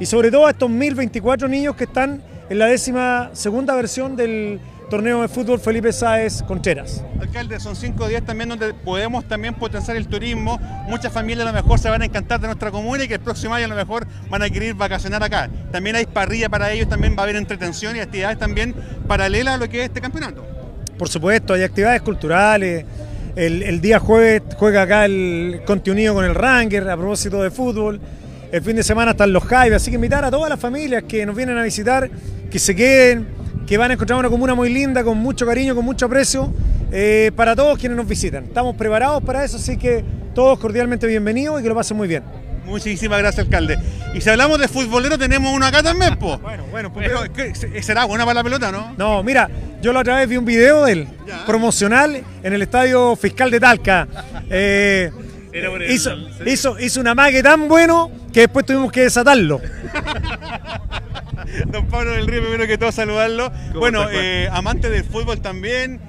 y 0.00 0.06
sobre 0.06 0.30
todo 0.30 0.46
a 0.46 0.50
estos 0.50 0.68
1024 0.68 1.46
niños 1.46 1.76
que 1.76 1.84
están 1.84 2.20
en 2.50 2.58
la 2.58 2.66
décima 2.66 3.30
segunda 3.32 3.76
versión 3.76 4.16
del 4.16 4.60
torneo 4.90 5.22
de 5.22 5.28
fútbol 5.28 5.60
Felipe 5.60 5.92
Sáez 5.92 6.42
Contreras. 6.42 7.02
Alcalde, 7.20 7.60
son 7.60 7.76
cinco 7.76 8.08
días 8.08 8.24
también 8.24 8.48
donde 8.48 8.74
podemos 8.74 9.24
también 9.26 9.54
potenciar 9.54 9.96
el 9.96 10.08
turismo. 10.08 10.58
Muchas 10.88 11.12
familias 11.12 11.46
a 11.46 11.52
lo 11.52 11.56
mejor 11.56 11.78
se 11.78 11.88
van 11.88 12.02
a 12.02 12.04
encantar 12.04 12.40
de 12.40 12.48
nuestra 12.48 12.72
comuna 12.72 13.04
y 13.04 13.08
que 13.08 13.14
el 13.14 13.20
próximo 13.20 13.54
año 13.54 13.66
a 13.66 13.68
lo 13.68 13.76
mejor 13.76 14.06
van 14.28 14.42
a 14.42 14.50
querer 14.50 14.74
vacacionar 14.74 15.22
acá. 15.22 15.48
También 15.70 15.94
hay 15.94 16.06
parrilla 16.06 16.48
para 16.48 16.72
ellos, 16.72 16.88
también 16.88 17.14
va 17.16 17.20
a 17.20 17.22
haber 17.22 17.36
entretención 17.36 17.94
y 17.96 18.00
actividades 18.00 18.38
también 18.38 18.74
paralelas 19.06 19.54
a 19.54 19.58
lo 19.58 19.68
que 19.68 19.80
es 19.80 19.84
este 19.86 20.00
campeonato. 20.00 20.44
Por 20.98 21.08
supuesto, 21.08 21.54
hay 21.54 21.62
actividades 21.62 22.02
culturales. 22.02 22.84
El, 23.36 23.82
día 23.82 23.98
jueves 23.98 24.40
juega 24.56 24.80
acá 24.80 25.04
el 25.04 25.60
Conti 25.66 25.90
Unido 25.90 26.14
con 26.14 26.24
el 26.24 26.34
Ranger 26.34 26.88
a 26.88 26.96
propósito 26.96 27.42
de 27.42 27.50
fútbol. 27.50 28.00
El 28.50 28.62
fin 28.62 28.76
de 28.76 28.82
semana 28.82 29.10
están 29.10 29.30
los 29.30 29.44
Jaivas, 29.44 29.82
así 29.82 29.90
que 29.90 29.96
invitar 29.96 30.24
a 30.24 30.30
todas 30.30 30.48
las 30.48 30.58
familias 30.58 31.02
que 31.02 31.26
nos 31.26 31.36
vienen 31.36 31.58
a 31.58 31.62
visitar, 31.62 32.08
que 32.50 32.58
se 32.58 32.74
queden, 32.74 33.26
que 33.66 33.76
van 33.76 33.90
a 33.90 33.94
encontrar 33.94 34.18
una 34.18 34.30
comuna 34.30 34.54
muy 34.54 34.72
linda, 34.72 35.04
con 35.04 35.18
mucho 35.18 35.44
cariño, 35.44 35.74
con 35.74 35.84
mucho 35.84 36.06
aprecio, 36.06 36.50
eh, 36.90 37.30
para 37.36 37.54
todos 37.54 37.78
quienes 37.78 37.98
nos 37.98 38.08
visitan. 38.08 38.44
Estamos 38.44 38.74
preparados 38.74 39.22
para 39.22 39.44
eso, 39.44 39.58
así 39.58 39.76
que 39.76 40.02
todos 40.34 40.58
cordialmente 40.58 41.06
bienvenidos 41.06 41.60
y 41.60 41.62
que 41.62 41.68
lo 41.68 41.74
pasen 41.74 41.98
muy 41.98 42.08
bien. 42.08 42.22
Muchísimas 42.66 43.18
gracias, 43.18 43.46
alcalde. 43.46 43.78
Y 44.12 44.20
si 44.20 44.28
hablamos 44.28 44.58
de 44.58 44.68
futbolero, 44.68 45.16
tenemos 45.16 45.52
uno 45.52 45.64
acá 45.64 45.82
también, 45.82 46.16
po. 46.16 46.38
bueno, 46.38 46.64
bueno, 46.70 46.92
pues, 46.92 47.06
¿será 47.80 48.04
buena 48.04 48.24
para 48.24 48.34
la 48.34 48.44
pelota, 48.44 48.72
no? 48.72 48.94
No, 48.98 49.22
mira, 49.22 49.48
yo 49.80 49.92
la 49.92 50.00
otra 50.00 50.16
vez 50.16 50.28
vi 50.28 50.36
un 50.36 50.44
video 50.44 50.84
de 50.84 50.92
él, 50.92 51.08
promocional, 51.46 52.22
en 52.42 52.52
el 52.52 52.62
Estadio 52.62 53.14
Fiscal 53.16 53.50
de 53.50 53.60
Talca. 53.60 54.08
Eh, 54.50 55.10
hizo, 55.88 56.10
hizo, 56.44 56.78
hizo 56.78 57.00
una 57.00 57.14
mague 57.14 57.42
tan 57.42 57.68
bueno 57.68 58.10
que 58.32 58.40
después 58.40 58.66
tuvimos 58.66 58.90
que 58.90 59.02
desatarlo. 59.02 59.60
Don 61.66 61.86
Pablo 61.86 62.10
del 62.10 62.26
Río, 62.26 62.42
primero 62.42 62.66
que 62.66 62.76
todo 62.76 62.92
saludarlo. 62.92 63.50
Bueno, 63.74 64.08
eh, 64.10 64.48
amante 64.52 64.90
del 64.90 65.04
fútbol 65.04 65.40
también 65.40 66.00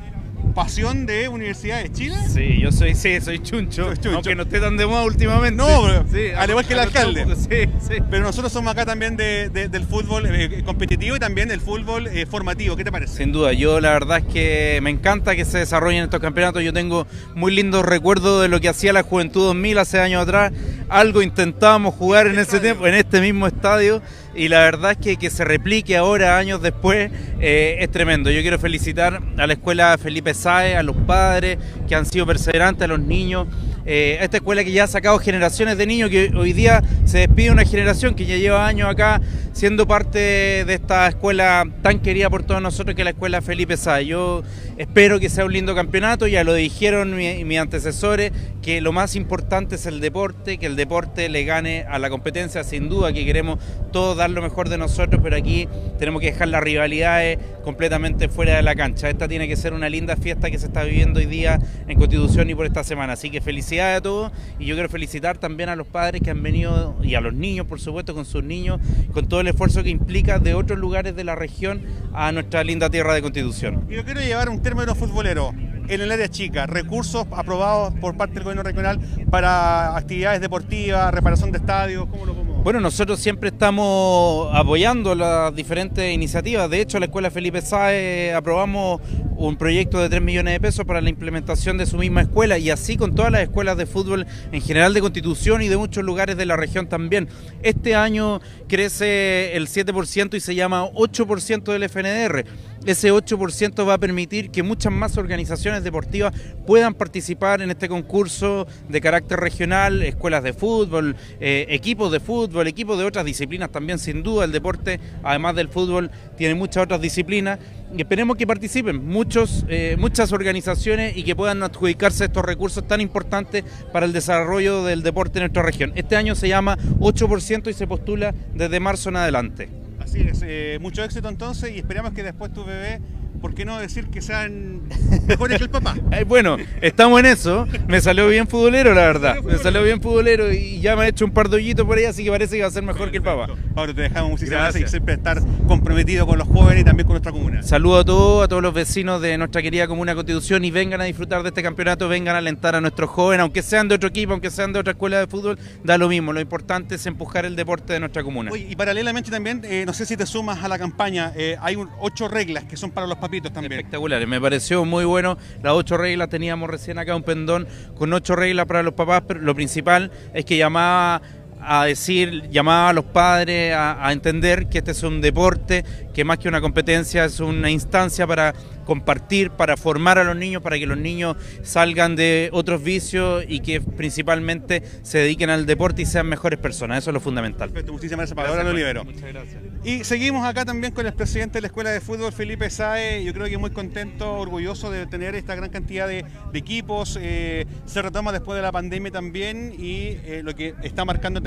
pasión 0.57 1.05
de 1.05 1.29
Universidad 1.29 1.83
de 1.83 1.91
Chile? 1.91 2.15
Sí, 2.33 2.59
yo 2.59 2.71
soy, 2.71 2.95
sí, 2.95 3.21
soy 3.21 3.37
chuncho, 3.37 3.91
aunque 4.11 4.33
no 4.33 4.41
esté 4.41 4.59
tan 4.59 4.75
de 4.75 4.87
moda 4.87 5.03
últimamente. 5.03 5.55
No, 5.55 5.85
al 5.85 6.49
igual 6.49 6.65
que 6.65 6.73
el 6.73 6.79
alcalde. 6.79 7.27
Sí, 7.35 7.69
sí. 7.79 8.01
Pero 8.09 8.23
nosotros 8.23 8.51
somos 8.51 8.71
acá 8.71 8.83
también 8.83 9.15
del 9.15 9.85
fútbol 9.87 10.25
eh, 10.25 10.63
competitivo 10.65 11.15
y 11.15 11.19
también 11.19 11.47
del 11.47 11.61
fútbol 11.61 12.07
eh, 12.07 12.25
formativo. 12.25 12.75
¿Qué 12.75 12.83
te 12.83 12.91
parece? 12.91 13.17
Sin 13.17 13.31
duda, 13.31 13.53
yo 13.53 13.79
la 13.79 13.91
verdad 13.91 14.17
es 14.17 14.33
que 14.33 14.79
me 14.81 14.89
encanta 14.89 15.35
que 15.35 15.45
se 15.45 15.59
desarrollen 15.59 16.05
estos 16.05 16.19
campeonatos. 16.19 16.63
Yo 16.63 16.73
tengo 16.73 17.05
muy 17.35 17.53
lindos 17.53 17.85
recuerdos 17.85 18.41
de 18.41 18.47
lo 18.47 18.59
que 18.59 18.67
hacía 18.67 18.93
la 18.93 19.03
Juventud 19.03 19.45
2000 19.45 19.77
hace 19.77 19.99
años 19.99 20.23
atrás. 20.23 20.53
Algo 20.89 21.21
intentábamos 21.21 21.93
jugar 21.93 22.25
en 22.25 22.39
ese 22.39 22.59
tiempo, 22.59 22.87
en 22.87 22.95
este 22.95 23.21
mismo 23.21 23.45
estadio 23.45 24.01
y 24.37 24.49
la 24.49 24.59
verdad 24.59 24.91
es 24.91 24.97
que 24.97 25.17
que 25.17 25.29
se 25.29 25.43
replique 25.43 25.97
ahora, 25.97 26.37
años 26.37 26.61
después, 26.61 27.11
eh, 27.39 27.77
es 27.79 27.91
tremendo. 27.91 28.29
Yo 28.29 28.41
quiero 28.41 28.59
felicitar 28.59 29.21
a 29.37 29.47
la 29.47 29.53
escuela 29.53 29.97
Felipe 29.97 30.33
Sae, 30.33 30.75
a 30.75 30.83
los 30.83 30.95
padres 30.95 31.57
que 31.87 31.95
han 31.95 32.05
sido 32.05 32.25
perseverantes, 32.25 32.83
a 32.83 32.87
los 32.87 32.99
niños, 32.99 33.47
eh, 33.89 34.17
esta 34.21 34.37
escuela 34.37 34.65
que 34.65 34.71
ya 34.73 34.83
ha 34.83 34.87
sacado 34.87 35.17
generaciones 35.17 35.77
de 35.77 35.87
niños, 35.87 36.09
que 36.09 36.31
hoy 36.35 36.51
día 36.51 36.83
se 37.05 37.19
despide 37.19 37.51
una 37.51 37.63
generación 37.63 38.15
que 38.15 38.25
ya 38.25 38.35
lleva 38.35 38.67
años 38.67 38.89
acá 38.89 39.21
siendo 39.53 39.87
parte 39.87 40.19
de 40.19 40.73
esta 40.73 41.07
escuela 41.07 41.65
tan 41.81 41.99
querida 41.99 42.29
por 42.29 42.43
todos 42.43 42.61
nosotros 42.61 42.95
que 42.95 43.01
es 43.01 43.05
la 43.05 43.11
escuela 43.11 43.41
Felipe 43.41 43.77
Sá. 43.77 44.01
Yo 44.01 44.43
espero 44.77 45.19
que 45.19 45.29
sea 45.29 45.45
un 45.45 45.53
lindo 45.53 45.75
campeonato, 45.75 46.27
ya 46.27 46.43
lo 46.43 46.53
dijeron 46.53 47.15
mis 47.15 47.59
antecesores, 47.59 48.31
que 48.61 48.81
lo 48.81 48.91
más 48.91 49.15
importante 49.15 49.75
es 49.75 49.85
el 49.85 49.99
deporte, 49.99 50.57
que 50.57 50.65
el 50.65 50.75
deporte 50.75 51.29
le 51.29 51.45
gane 51.45 51.85
a 51.89 51.99
la 51.99 52.09
competencia, 52.09 52.63
sin 52.63 52.89
duda 52.89 53.13
que 53.13 53.25
queremos 53.25 53.59
todos 53.91 54.17
dar 54.17 54.29
lo 54.29 54.41
mejor 54.41 54.69
de 54.69 54.77
nosotros, 54.77 55.21
pero 55.23 55.35
aquí 55.35 55.67
tenemos 55.97 56.21
que 56.21 56.31
dejar 56.31 56.49
las 56.49 56.61
rivalidades 56.61 57.39
completamente 57.63 58.29
fuera 58.29 58.57
de 58.57 58.61
la 58.61 58.75
cancha. 58.75 59.09
Esta 59.09 59.27
tiene 59.27 59.47
que 59.47 59.55
ser 59.55 59.73
una 59.73 59.89
linda 59.89 60.15
fiesta 60.15 60.51
que 60.51 60.59
se 60.59 60.67
está 60.67 60.83
viviendo 60.83 61.19
hoy 61.19 61.25
día 61.25 61.59
en 61.87 61.97
Constitución 61.97 62.49
y 62.49 62.55
por 62.55 62.65
esta 62.65 62.83
semana. 62.83 63.13
Así 63.13 63.29
que 63.29 63.41
felicidades 63.41 63.99
a 63.99 64.01
todos 64.01 64.31
y 64.59 64.65
yo 64.65 64.75
quiero 64.75 64.89
felicitar 64.89 65.37
también 65.37 65.69
a 65.69 65.75
los 65.75 65.87
padres 65.87 66.21
que 66.21 66.29
han 66.29 66.43
venido 66.43 66.95
y 67.01 67.15
a 67.15 67.21
los 67.21 67.33
niños, 67.33 67.65
por 67.65 67.79
supuesto, 67.79 68.13
con 68.13 68.25
sus 68.25 68.43
niños, 68.43 68.79
con 69.13 69.27
todo 69.27 69.41
el 69.41 69.47
esfuerzo 69.47 69.83
que 69.83 69.89
implica 69.89 70.39
de 70.39 70.53
otros 70.53 70.77
lugares 70.77 71.15
de 71.15 71.23
la 71.23 71.35
región 71.35 71.81
a 72.13 72.31
nuestra 72.31 72.63
linda 72.63 72.89
tierra 72.89 73.13
de 73.13 73.21
Constitución. 73.21 73.87
Yo 73.89 74.03
quiero 74.03 74.21
llevar 74.21 74.49
un 74.49 74.61
término 74.67 74.95
futbolero 74.95 75.53
en 75.87 76.01
el 76.01 76.11
área 76.11 76.27
chica, 76.27 76.65
recursos 76.65 77.25
aprobados 77.31 77.93
por 78.01 78.17
parte 78.17 78.33
del 78.33 78.43
gobierno 78.43 78.63
regional 78.63 78.99
para 79.31 79.95
actividades 79.95 80.41
deportivas, 80.41 81.13
reparación 81.13 81.53
de 81.53 81.59
estadios, 81.59 82.05
¿cómo 82.07 82.25
lo 82.25 82.33
podemos? 82.33 82.63
Bueno, 82.65 82.81
nosotros 82.81 83.17
siempre 83.21 83.47
estamos 83.47 84.49
apoyando 84.53 85.15
las 85.15 85.55
diferentes 85.55 86.13
iniciativas. 86.13 86.69
De 86.69 86.81
hecho, 86.81 86.99
la 86.99 87.05
Escuela 87.05 87.31
Felipe 87.31 87.61
Sae 87.61 88.33
aprobamos 88.33 88.99
un 89.37 89.55
proyecto 89.55 90.01
de 90.01 90.09
3 90.09 90.21
millones 90.21 90.55
de 90.55 90.59
pesos 90.59 90.85
para 90.85 90.99
la 90.99 91.09
implementación 91.09 91.77
de 91.77 91.85
su 91.85 91.97
misma 91.97 92.23
escuela 92.23 92.57
y 92.57 92.69
así 92.69 92.97
con 92.97 93.15
todas 93.15 93.31
las 93.31 93.43
escuelas 93.43 93.77
de 93.77 93.85
fútbol 93.85 94.27
en 94.51 94.61
general 94.61 94.93
de 94.93 94.99
Constitución 94.99 95.61
y 95.61 95.69
de 95.69 95.77
muchos 95.77 96.03
lugares 96.03 96.35
de 96.35 96.45
la 96.45 96.57
región 96.57 96.89
también. 96.89 97.29
Este 97.63 97.95
año 97.95 98.41
crece 98.67 99.55
el 99.55 99.67
7% 99.69 100.35
y 100.35 100.41
se 100.41 100.55
llama 100.55 100.89
8% 100.89 101.71
del 101.71 101.87
FNDR. 101.87 102.43
Ese 102.85 103.11
8% 103.11 103.87
va 103.87 103.95
a 103.95 103.97
permitir 103.97 104.49
que 104.49 104.63
muchas 104.63 104.93
más 104.93 105.17
organizaciones 105.17 105.83
deportivas 105.83 106.33
puedan 106.65 106.93
participar 106.93 107.61
en 107.61 107.71
este 107.71 107.89
concurso 107.89 108.67
de 108.87 109.01
carácter 109.01 109.39
regional, 109.39 110.01
escuelas 110.01 110.43
de 110.43 110.53
fútbol, 110.53 111.15
eh, 111.39 111.65
equipos 111.69 112.11
de 112.11 112.19
fútbol, 112.19 112.67
equipos 112.67 112.97
de 112.97 113.05
otras 113.05 113.25
disciplinas 113.25 113.71
también, 113.71 113.99
sin 113.99 114.23
duda 114.23 114.45
el 114.45 114.51
deporte, 114.51 114.99
además 115.23 115.55
del 115.55 115.69
fútbol, 115.69 116.11
tiene 116.37 116.55
muchas 116.55 116.83
otras 116.83 117.01
disciplinas 117.01 117.59
esperemos 117.95 118.37
que 118.37 118.45
participen 118.45 119.05
muchos, 119.05 119.65
eh, 119.69 119.95
muchas 119.97 120.31
organizaciones 120.31 121.15
y 121.15 121.23
que 121.23 121.35
puedan 121.35 121.63
adjudicarse 121.63 122.25
estos 122.25 122.43
recursos 122.43 122.85
tan 122.87 123.01
importantes 123.01 123.63
para 123.93 124.05
el 124.05 124.13
desarrollo 124.13 124.83
del 124.83 125.03
deporte 125.03 125.39
en 125.39 125.43
nuestra 125.43 125.63
región. 125.63 125.93
Este 125.95 126.15
año 126.15 126.35
se 126.35 126.49
llama 126.49 126.77
8% 126.99 127.69
y 127.69 127.73
se 127.73 127.87
postula 127.87 128.33
desde 128.53 128.79
marzo 128.79 129.09
en 129.09 129.15
adelante. 129.17 129.86
Así 130.07 130.21
es, 130.21 130.41
eh, 130.41 130.77
mucho 130.79 131.03
éxito 131.03 131.27
entonces 131.27 131.75
y 131.75 131.79
esperamos 131.79 132.13
que 132.13 132.23
después 132.23 132.53
tu 132.53 132.63
bebé 132.63 133.01
¿por 133.41 133.53
qué 133.53 133.65
no 133.65 133.79
decir 133.79 134.07
que 134.07 134.21
sean 134.21 134.81
mejores 135.27 135.57
que 135.57 135.63
el 135.65 135.69
papá? 135.69 135.95
Bueno, 136.27 136.57
estamos 136.81 137.19
en 137.19 137.27
eso. 137.27 137.67
Me 137.87 138.01
salió 138.01 138.27
bien 138.27 138.47
futbolero, 138.47 138.93
la 138.93 139.01
verdad. 139.01 139.41
Me 139.43 139.57
salió 139.57 139.83
bien 139.83 140.01
futbolero 140.01 140.51
y 140.51 140.81
ya 140.81 140.95
me 140.95 141.03
ha 141.03 141.07
hecho 141.07 141.25
un 141.25 141.31
par 141.31 141.47
de 141.47 141.57
hoyitos 141.57 141.85
por 141.85 141.97
ahí, 141.97 142.05
así 142.05 142.23
que 142.23 142.29
parece 142.29 142.57
que 142.57 142.63
va 142.63 142.67
a 142.67 142.71
ser 142.71 142.83
mejor 142.83 143.11
que 143.11 143.17
el 143.17 143.23
papá. 143.23 143.47
Pablo, 143.73 143.93
te 143.95 144.01
dejamos 144.01 144.31
muchísimas 144.31 144.63
gracias. 144.63 144.89
y 144.89 144.91
siempre 144.91 145.13
estar 145.13 145.41
comprometido 145.67 146.25
con 146.25 146.37
los 146.37 146.47
jóvenes 146.47 146.81
y 146.81 146.83
también 146.83 147.05
con 147.05 147.13
nuestra 147.13 147.31
comuna. 147.31 147.63
Saludo 147.63 147.99
a 147.99 148.05
todos, 148.05 148.45
a 148.45 148.47
todos 148.47 148.61
los 148.61 148.73
vecinos 148.73 149.21
de 149.21 149.37
nuestra 149.37 149.61
querida 149.61 149.87
comuna 149.87 150.15
Constitución 150.15 150.65
y 150.65 150.71
vengan 150.71 151.01
a 151.01 151.05
disfrutar 151.05 151.43
de 151.43 151.49
este 151.49 151.63
campeonato, 151.63 152.09
vengan 152.09 152.35
a 152.35 152.39
alentar 152.39 152.75
a 152.75 152.81
nuestros 152.81 153.09
jóvenes, 153.09 153.41
aunque 153.43 153.61
sean 153.61 153.87
de 153.87 153.95
otro 153.95 154.09
equipo, 154.09 154.33
aunque 154.33 154.49
sean 154.49 154.73
de 154.73 154.79
otra 154.79 154.91
escuela 154.91 155.19
de 155.19 155.27
fútbol, 155.27 155.57
da 155.83 155.97
lo 155.97 156.09
mismo. 156.09 156.33
Lo 156.33 156.41
importante 156.41 156.95
es 156.95 157.05
empujar 157.05 157.45
el 157.45 157.55
deporte 157.55 157.93
de 157.93 157.99
nuestra 157.99 158.23
comuna. 158.23 158.51
y 158.55 158.75
paralelamente 158.75 159.31
también, 159.31 159.61
eh, 159.63 159.83
no 159.85 159.93
sé 159.93 160.05
si 160.05 160.17
te 160.17 160.25
sumas 160.25 160.63
a 160.63 160.67
la 160.67 160.77
campaña, 160.77 161.31
eh, 161.35 161.57
hay 161.61 161.77
ocho 161.99 162.27
reglas 162.27 162.63
que 162.65 162.77
son 162.77 162.91
para 162.91 163.07
los 163.07 163.17
papitos. 163.27 163.51
Espectaculares, 163.51 164.27
me 164.27 164.39
pareció 164.39 164.85
muy 164.85 165.03
bueno. 165.03 165.37
Las 165.61 165.73
ocho 165.73 165.97
reglas 165.97 166.29
teníamos 166.29 166.69
recién 166.69 166.97
acá 166.97 167.15
un 167.15 167.23
pendón 167.23 167.67
con 167.97 168.13
ocho 168.13 168.35
reglas 168.35 168.65
para 168.65 168.83
los 168.83 168.93
papás, 168.93 169.23
pero 169.27 169.41
lo 169.41 169.53
principal 169.53 170.11
es 170.33 170.45
que 170.45 170.57
llamaba 170.57 171.21
a 171.61 171.85
decir, 171.85 172.49
llamaba 172.49 172.89
a 172.89 172.93
los 172.93 173.05
padres 173.05 173.73
a, 173.73 174.05
a, 174.05 174.11
entender 174.11 174.67
que 174.69 174.79
este 174.79 174.91
es 174.91 175.03
un 175.03 175.21
deporte, 175.21 175.83
que 176.13 176.23
más 176.23 176.39
que 176.39 176.47
una 176.47 176.61
competencia 176.61 177.25
es 177.25 177.39
una 177.39 177.69
instancia 177.69 178.25
para 178.25 178.53
compartir, 178.87 179.51
para 179.51 179.75
formar 179.75 180.17
a 180.17 180.23
los 180.23 180.37
niños, 180.37 180.61
para 180.61 180.79
que 180.79 180.87
los 180.87 180.97
niños 180.97 181.35
salgan 181.61 182.15
de 182.15 182.49
otros 182.53 182.81
vicios 182.81 183.43
y 183.45 183.59
que 183.59 183.81
principalmente 183.81 184.81
se 185.01 185.17
dediquen 185.17 185.49
al 185.49 185.65
deporte 185.65 186.03
y 186.03 186.05
sean 186.05 186.25
mejores 186.27 186.57
personas. 186.57 186.99
Eso 186.99 187.09
es 187.09 187.13
lo 187.13 187.19
fundamental. 187.19 187.69
Perfecto, 187.69 187.91
muchísimas 187.91 188.31
gracias, 188.31 188.49
Ahora 188.49 188.63
lo 188.63 188.71
libero. 188.71 189.03
Muchas 189.03 189.23
gracias. 189.23 189.61
Y 189.83 190.05
seguimos 190.05 190.45
acá 190.45 190.63
también 190.63 190.93
con 190.93 191.05
el 191.05 191.13
presidente 191.13 191.57
de 191.57 191.61
la 191.61 191.67
Escuela 191.67 191.89
de 191.89 191.99
Fútbol, 191.99 192.31
Felipe 192.31 192.69
Sae. 192.69 193.25
Yo 193.25 193.33
creo 193.33 193.47
que 193.47 193.57
muy 193.57 193.71
contento, 193.71 194.35
orgulloso 194.35 194.89
de 194.89 195.05
tener 195.05 195.35
esta 195.35 195.53
gran 195.53 195.69
cantidad 195.69 196.07
de, 196.07 196.23
equipos. 196.53 197.19
Eh, 197.21 197.65
se 197.85 198.01
retoma 198.01 198.31
después 198.31 198.55
de 198.55 198.61
la 198.61 198.71
pandemia 198.71 199.11
también 199.11 199.75
y 199.77 200.17
eh, 200.25 200.41
lo 200.43 200.55
que 200.55 200.73
está 200.81 201.03
marcando 201.03 201.41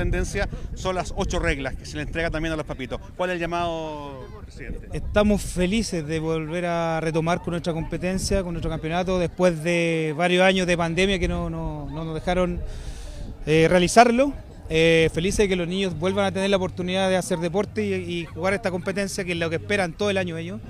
son 0.75 0.95
las 0.95 1.13
ocho 1.15 1.39
reglas 1.39 1.75
que 1.75 1.85
se 1.85 1.97
le 1.97 2.03
entrega 2.03 2.29
también 2.29 2.53
a 2.53 2.55
los 2.55 2.65
papitos. 2.65 2.99
¿Cuál 3.15 3.31
es 3.31 3.35
el 3.35 3.39
llamado, 3.39 4.25
presidente? 4.43 4.87
Estamos 4.93 5.41
felices 5.41 6.05
de 6.07 6.19
volver 6.19 6.65
a 6.65 6.99
retomar 7.01 7.41
con 7.41 7.51
nuestra 7.51 7.73
competencia, 7.73 8.43
con 8.43 8.53
nuestro 8.53 8.69
campeonato, 8.69 9.19
después 9.19 9.63
de 9.63 10.13
varios 10.17 10.43
años 10.43 10.67
de 10.67 10.77
pandemia 10.77 11.19
que 11.19 11.27
no, 11.27 11.49
no, 11.49 11.87
no 11.91 12.03
nos 12.05 12.15
dejaron 12.15 12.61
eh, 13.45 13.67
realizarlo. 13.69 14.33
Eh, 14.69 15.09
felices 15.13 15.39
de 15.39 15.49
que 15.49 15.55
los 15.57 15.67
niños 15.67 15.99
vuelvan 15.99 16.25
a 16.25 16.31
tener 16.31 16.49
la 16.49 16.55
oportunidad 16.55 17.09
de 17.09 17.17
hacer 17.17 17.39
deporte 17.39 17.85
y, 17.85 17.93
y, 17.93 18.25
jugar 18.25 18.53
esta 18.53 18.71
competencia, 18.71 19.25
que 19.25 19.33
es 19.33 19.37
lo 19.37 19.49
que 19.49 19.57
esperan 19.57 19.91
todo 19.93 20.09
el 20.09 20.17
año 20.17 20.37
ellos. 20.37 20.61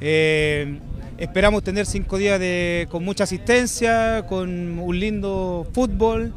Eh, 0.00 0.78
esperamos 1.18 1.62
tener 1.62 1.86
cinco 1.86 2.18
días 2.18 2.40
de, 2.40 2.88
con 2.90 3.04
mucha 3.04 3.24
asistencia, 3.24 4.24
con 4.28 4.78
un 4.78 4.98
lindo 4.98 5.66
fútbol. 5.72 6.32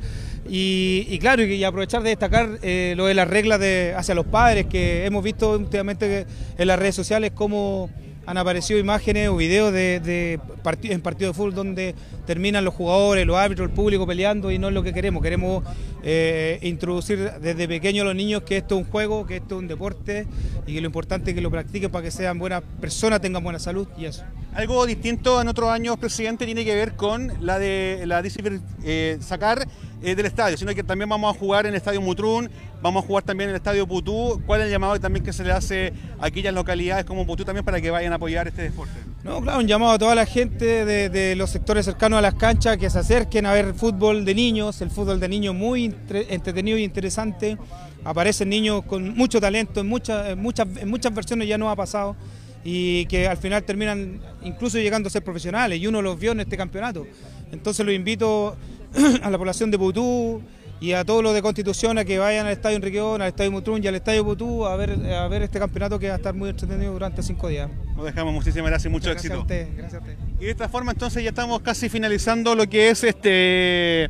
Y, 0.49 1.17
claro, 1.19 1.43
y, 1.43 1.63
aprovechar 1.63 2.03
de 2.03 2.09
destacar 2.09 2.59
eh, 2.61 2.93
lo 2.95 3.05
de 3.05 3.13
las 3.13 3.27
reglas 3.27 3.59
de, 3.59 3.93
hacia 3.95 4.15
los 4.15 4.25
padres, 4.25 4.67
que 4.67 5.05
hemos 5.05 5.23
visto 5.23 5.51
últimamente 5.51 6.25
en 6.57 6.67
las 6.67 6.79
redes 6.79 6.95
sociales 6.95 7.31
cómo 7.33 7.89
han 8.27 8.37
aparecido 8.37 8.77
imágenes 8.77 9.29
o 9.29 9.37
videos 9.37 9.71
de, 9.71 10.01
de 10.01 10.39
en 10.83 11.01
partidos 11.01 11.33
de 11.33 11.33
fútbol 11.33 11.55
donde 11.55 11.95
terminan 12.25 12.65
los 12.65 12.73
jugadores, 12.73 13.25
los 13.25 13.37
árbitros, 13.37 13.69
el 13.69 13.73
público 13.73 14.05
peleando 14.05 14.51
y 14.51 14.59
no 14.59 14.67
es 14.67 14.73
lo 14.73 14.83
que 14.83 14.91
queremos. 14.91 15.23
Queremos 15.23 15.63
eh, 16.03 16.59
introducir 16.61 17.31
desde 17.41 17.69
pequeños 17.69 18.01
a 18.01 18.07
los 18.07 18.15
niños 18.15 18.43
que 18.43 18.57
esto 18.57 18.75
es 18.75 18.85
un 18.85 18.91
juego, 18.91 19.25
que 19.25 19.37
esto 19.37 19.55
es 19.55 19.61
un 19.61 19.69
deporte 19.69 20.27
y 20.67 20.73
que 20.73 20.81
lo 20.81 20.87
importante 20.87 21.31
es 21.31 21.35
que 21.35 21.41
lo 21.41 21.49
practiquen 21.49 21.89
para 21.89 22.03
que 22.03 22.11
sean 22.11 22.37
buenas 22.37 22.63
personas, 22.81 23.21
tengan 23.21 23.41
buena 23.41 23.59
salud 23.59 23.87
y 23.97 24.03
eso. 24.03 24.25
Algo 24.53 24.85
distinto 24.85 25.39
en 25.39 25.47
otros 25.47 25.69
años, 25.69 25.97
presidente, 25.97 26.45
tiene 26.45 26.65
que 26.65 26.75
ver 26.75 26.97
con 26.97 27.31
la 27.39 27.59
de 27.59 28.03
la 28.07 28.21
disciplina 28.21 28.59
eh, 28.83 29.19
sacar 29.21 29.65
eh, 30.01 30.15
del 30.15 30.27
estadio, 30.27 30.57
sino 30.57 30.73
que 30.75 30.83
también 30.83 31.09
vamos 31.09 31.35
a 31.35 31.39
jugar 31.39 31.65
en 31.65 31.73
el 31.73 31.77
Estadio 31.77 32.01
Mutrún, 32.01 32.49
vamos 32.83 33.03
a 33.03 33.07
jugar 33.07 33.23
también 33.23 33.49
en 33.49 33.55
el 33.55 33.57
Estadio 33.57 33.87
Putú. 33.87 34.39
¿Cuál 34.45 34.61
es 34.61 34.65
el 34.67 34.71
llamado 34.71 34.99
también 34.99 35.25
que 35.25 35.33
se 35.33 35.43
le 35.43 35.51
hace 35.51 35.91
a 36.19 36.27
aquellas 36.27 36.53
localidades 36.53 37.03
como 37.03 37.25
Putú 37.25 37.43
también 37.43 37.65
para 37.65 37.81
que 37.81 37.89
vayan 37.89 38.13
a 38.13 38.17
apoyar 38.17 38.47
este 38.47 38.61
deporte? 38.61 38.93
No, 39.23 39.41
claro, 39.41 39.59
un 39.59 39.67
llamado 39.67 39.93
a 39.93 39.97
toda 39.97 40.13
la 40.13 40.25
gente 40.25 40.85
de, 40.85 41.35
los 41.35 41.49
sectores 41.49 41.85
cercanos 41.85 42.19
a 42.19 42.21
las 42.21 42.35
canchas 42.35 42.77
que 42.77 42.89
se 42.89 42.99
acerquen 42.99 43.45
a 43.47 43.53
ver 43.53 43.73
fútbol 43.73 44.23
de 44.23 44.35
niños, 44.35 44.81
el 44.81 44.91
fútbol 44.91 45.19
de 45.19 45.27
niños 45.27 45.55
muy 45.55 45.85
entretenido 45.85 46.77
y 46.77 46.83
interesante. 46.83 47.57
Aparecen 48.03 48.49
niños 48.49 48.83
con 48.85 49.17
mucho 49.17 49.41
talento, 49.41 49.81
en 49.81 49.87
muchas, 49.87 50.37
muchas, 50.37 50.67
en 50.77 50.89
muchas 50.89 51.13
versiones 51.13 51.47
ya 51.47 51.57
no 51.57 51.69
ha 51.69 51.75
pasado 51.75 52.15
y 52.63 53.05
que 53.07 53.27
al 53.27 53.37
final 53.37 53.63
terminan 53.63 54.21
incluso 54.43 54.77
llegando 54.77 55.07
a 55.07 55.09
ser 55.09 55.23
profesionales 55.23 55.79
y 55.79 55.87
uno 55.87 56.01
los 56.01 56.19
vio 56.19 56.33
en 56.33 56.41
este 56.41 56.55
campeonato. 56.55 57.07
Entonces 57.51 57.85
los 57.85 57.95
invito 57.95 58.55
a 59.21 59.29
la 59.29 59.37
población 59.37 59.71
de 59.71 59.77
Putú 59.77 60.41
y 60.79 60.93
a 60.93 61.03
todos 61.03 61.23
los 61.23 61.33
de 61.33 61.41
Constitución 61.41 61.97
a 61.97 62.05
que 62.05 62.19
vayan 62.19 62.45
al 62.45 62.53
Estadio 62.53 62.77
Enriqueón, 62.77 63.21
al 63.21 63.29
Estadio 63.29 63.51
Mutrún 63.51 63.83
y 63.83 63.87
al 63.87 63.95
Estadio 63.95 64.23
Putú 64.23 64.65
a 64.65 64.75
ver, 64.75 64.91
a 65.13 65.27
ver 65.27 65.41
este 65.41 65.59
campeonato 65.59 65.99
que 65.99 66.07
va 66.07 66.13
a 66.13 66.17
estar 66.17 66.33
muy 66.33 66.49
entretenido 66.49 66.93
durante 66.93 67.23
cinco 67.23 67.47
días. 67.47 67.69
Nos 67.95 68.05
dejamos, 68.05 68.33
muchísimas 68.33 68.69
gracias 68.69 68.85
y 68.85 68.89
mucho 68.89 69.11
éxito. 69.11 69.45
gracias 69.47 69.93
a 69.93 69.97
usted. 69.99 70.17
Y 70.39 70.45
de 70.45 70.51
esta 70.51 70.69
forma 70.69 70.91
entonces 70.91 71.23
ya 71.23 71.29
estamos 71.29 71.61
casi 71.61 71.89
finalizando 71.89 72.55
lo 72.55 72.67
que 72.67 72.89
es 72.89 73.03
este, 73.03 74.05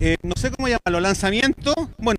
eh, 0.00 0.16
no 0.22 0.34
sé 0.36 0.50
cómo 0.50 0.68
llamarlo, 0.68 1.00
lanzamiento. 1.00 1.74
Bueno, 1.98 2.18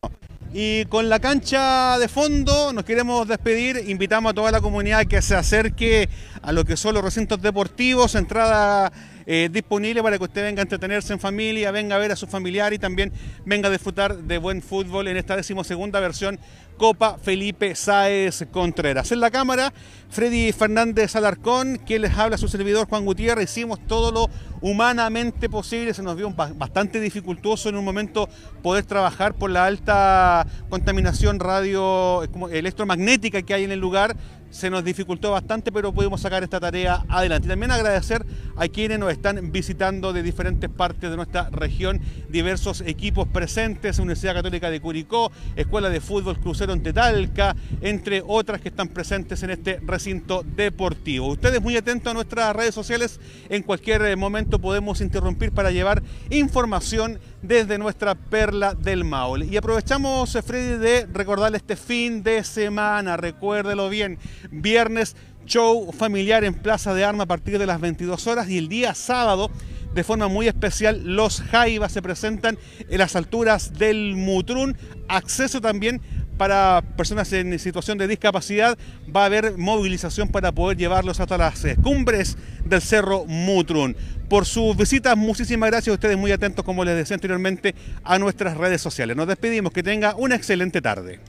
y 0.53 0.85
con 0.85 1.09
la 1.09 1.19
cancha 1.19 1.99
de 1.99 2.07
fondo 2.07 2.73
nos 2.73 2.83
queremos 2.83 3.27
despedir. 3.27 3.83
Invitamos 3.87 4.31
a 4.31 4.33
toda 4.33 4.51
la 4.51 4.61
comunidad 4.61 5.05
que 5.05 5.21
se 5.21 5.35
acerque 5.35 6.09
a 6.41 6.51
lo 6.51 6.63
que 6.65 6.77
son 6.77 6.95
los 6.95 7.03
recintos 7.03 7.41
deportivos, 7.41 8.15
entrada 8.15 8.91
eh, 9.29 9.49
disponible 9.51 10.01
para 10.01 10.17
que 10.17 10.23
usted 10.23 10.41
venga 10.41 10.61
a 10.61 10.63
entretenerse 10.63 11.11
en 11.11 11.19
familia, 11.19 11.69
venga 11.71 11.97
a 11.97 11.99
ver 11.99 12.13
a 12.13 12.15
su 12.15 12.27
familiar 12.27 12.71
y 12.71 12.79
también 12.79 13.11
venga 13.43 13.67
a 13.67 13.71
disfrutar 13.71 14.15
de 14.15 14.37
buen 14.37 14.61
fútbol 14.61 15.09
en 15.09 15.17
esta 15.17 15.35
decimosegunda 15.35 15.99
versión 15.99 16.39
Copa 16.77 17.17
Felipe 17.21 17.75
Sáez 17.75 18.45
Contreras. 18.51 19.11
En 19.11 19.19
la 19.19 19.29
cámara, 19.29 19.73
Freddy 20.09 20.53
Fernández 20.53 21.15
Alarcón, 21.17 21.81
quien 21.85 22.03
les 22.03 22.17
habla 22.17 22.35
a 22.35 22.37
su 22.37 22.47
servidor 22.47 22.87
Juan 22.87 23.03
Gutiérrez. 23.03 23.51
Hicimos 23.51 23.85
todo 23.85 24.11
lo 24.11 24.29
humanamente 24.61 25.49
posible, 25.49 25.93
se 25.93 26.03
nos 26.03 26.15
vio 26.15 26.31
bastante 26.31 26.99
dificultoso 26.99 27.67
en 27.67 27.75
un 27.75 27.83
momento 27.83 28.29
poder 28.63 28.85
trabajar 28.85 29.33
por 29.33 29.49
la 29.49 29.65
alta 29.65 30.47
contaminación 30.69 31.39
radio 31.39 32.23
electromagnética 32.49 33.41
que 33.41 33.53
hay 33.53 33.65
en 33.65 33.71
el 33.71 33.79
lugar 33.79 34.15
se 34.49 34.69
nos 34.69 34.83
dificultó 34.83 35.31
bastante, 35.31 35.71
pero 35.71 35.93
pudimos 35.93 36.21
sacar 36.21 36.43
esta 36.43 36.59
tarea 36.59 37.03
adelante. 37.09 37.47
También 37.47 37.71
agradecer 37.71 38.25
a 38.55 38.67
quienes 38.67 38.99
nos 38.99 39.11
están 39.11 39.51
visitando 39.51 40.13
de 40.13 40.23
diferentes 40.23 40.69
partes 40.69 41.09
de 41.09 41.15
nuestra 41.15 41.49
región, 41.49 42.01
diversos 42.29 42.81
equipos 42.81 43.27
presentes, 43.27 43.99
Universidad 43.99 44.35
Católica 44.35 44.69
de 44.69 44.81
Curicó, 44.81 45.31
Escuela 45.55 45.89
de 45.89 46.01
Fútbol 46.01 46.39
Crucero 46.39 46.73
en 46.73 46.83
Tetalca, 46.83 47.55
entre 47.81 48.23
otras 48.25 48.61
que 48.61 48.69
están 48.69 48.87
presentes 48.87 49.43
en 49.43 49.51
este 49.51 49.79
recinto 49.85 50.43
deportivo. 50.43 51.27
Ustedes 51.27 51.61
muy 51.61 51.77
atentos 51.77 52.11
a 52.11 52.13
nuestras 52.13 52.55
redes 52.55 52.73
sociales, 52.73 53.19
en 53.49 53.63
cualquier 53.63 54.15
momento 54.17 54.59
podemos 54.59 55.01
interrumpir 55.01 55.51
para 55.51 55.71
llevar 55.71 56.01
información 56.29 57.19
desde 57.41 57.77
nuestra 57.77 58.15
perla 58.15 58.73
del 58.73 59.03
Maule. 59.03 59.45
Y 59.45 59.57
aprovechamos, 59.57 60.37
Freddy, 60.45 60.77
de 60.77 61.07
recordarle 61.11 61.57
este 61.57 61.75
fin 61.75 62.23
de 62.23 62.43
semana, 62.43 63.17
recuérdelo 63.17 63.89
bien, 63.89 64.17
viernes 64.51 65.15
show 65.45 65.91
familiar 65.91 66.43
en 66.43 66.53
Plaza 66.53 66.93
de 66.93 67.05
Armas 67.05 67.25
a 67.25 67.27
partir 67.27 67.57
de 67.57 67.65
las 67.65 67.79
22 67.79 68.27
horas 68.27 68.49
y 68.49 68.57
el 68.57 68.67
día 68.67 68.93
sábado 68.93 69.49
de 69.93 70.03
forma 70.03 70.27
muy 70.27 70.47
especial 70.47 71.01
los 71.03 71.41
Jaivas 71.41 71.91
se 71.91 72.01
presentan 72.01 72.57
en 72.89 72.97
las 72.99 73.15
alturas 73.15 73.73
del 73.79 74.15
Mutrún, 74.15 74.77
acceso 75.07 75.59
también 75.59 76.01
para 76.37 76.83
personas 76.95 77.33
en 77.33 77.57
situación 77.57 77.97
de 77.97 78.07
discapacidad, 78.07 78.77
va 79.13 79.23
a 79.23 79.25
haber 79.25 79.57
movilización 79.57 80.29
para 80.29 80.51
poder 80.51 80.77
llevarlos 80.77 81.19
hasta 81.19 81.37
las 81.37 81.65
eh, 81.65 81.75
cumbres 81.81 82.37
del 82.63 82.81
Cerro 82.81 83.25
Mutrún. 83.25 83.97
Por 84.29 84.45
sus 84.45 84.77
visitas, 84.77 85.17
muchísimas 85.17 85.71
gracias 85.71 85.91
a 85.91 85.95
ustedes, 85.95 86.17
muy 86.17 86.31
atentos, 86.31 86.63
como 86.63 86.85
les 86.85 86.95
decía 86.95 87.15
anteriormente, 87.15 87.73
a 88.03 88.19
nuestras 88.19 88.55
redes 88.55 88.81
sociales. 88.81 89.17
Nos 89.17 89.27
despedimos, 89.27 89.71
que 89.71 89.81
tenga 89.81 90.15
una 90.15 90.35
excelente 90.35 90.81
tarde. 90.81 91.19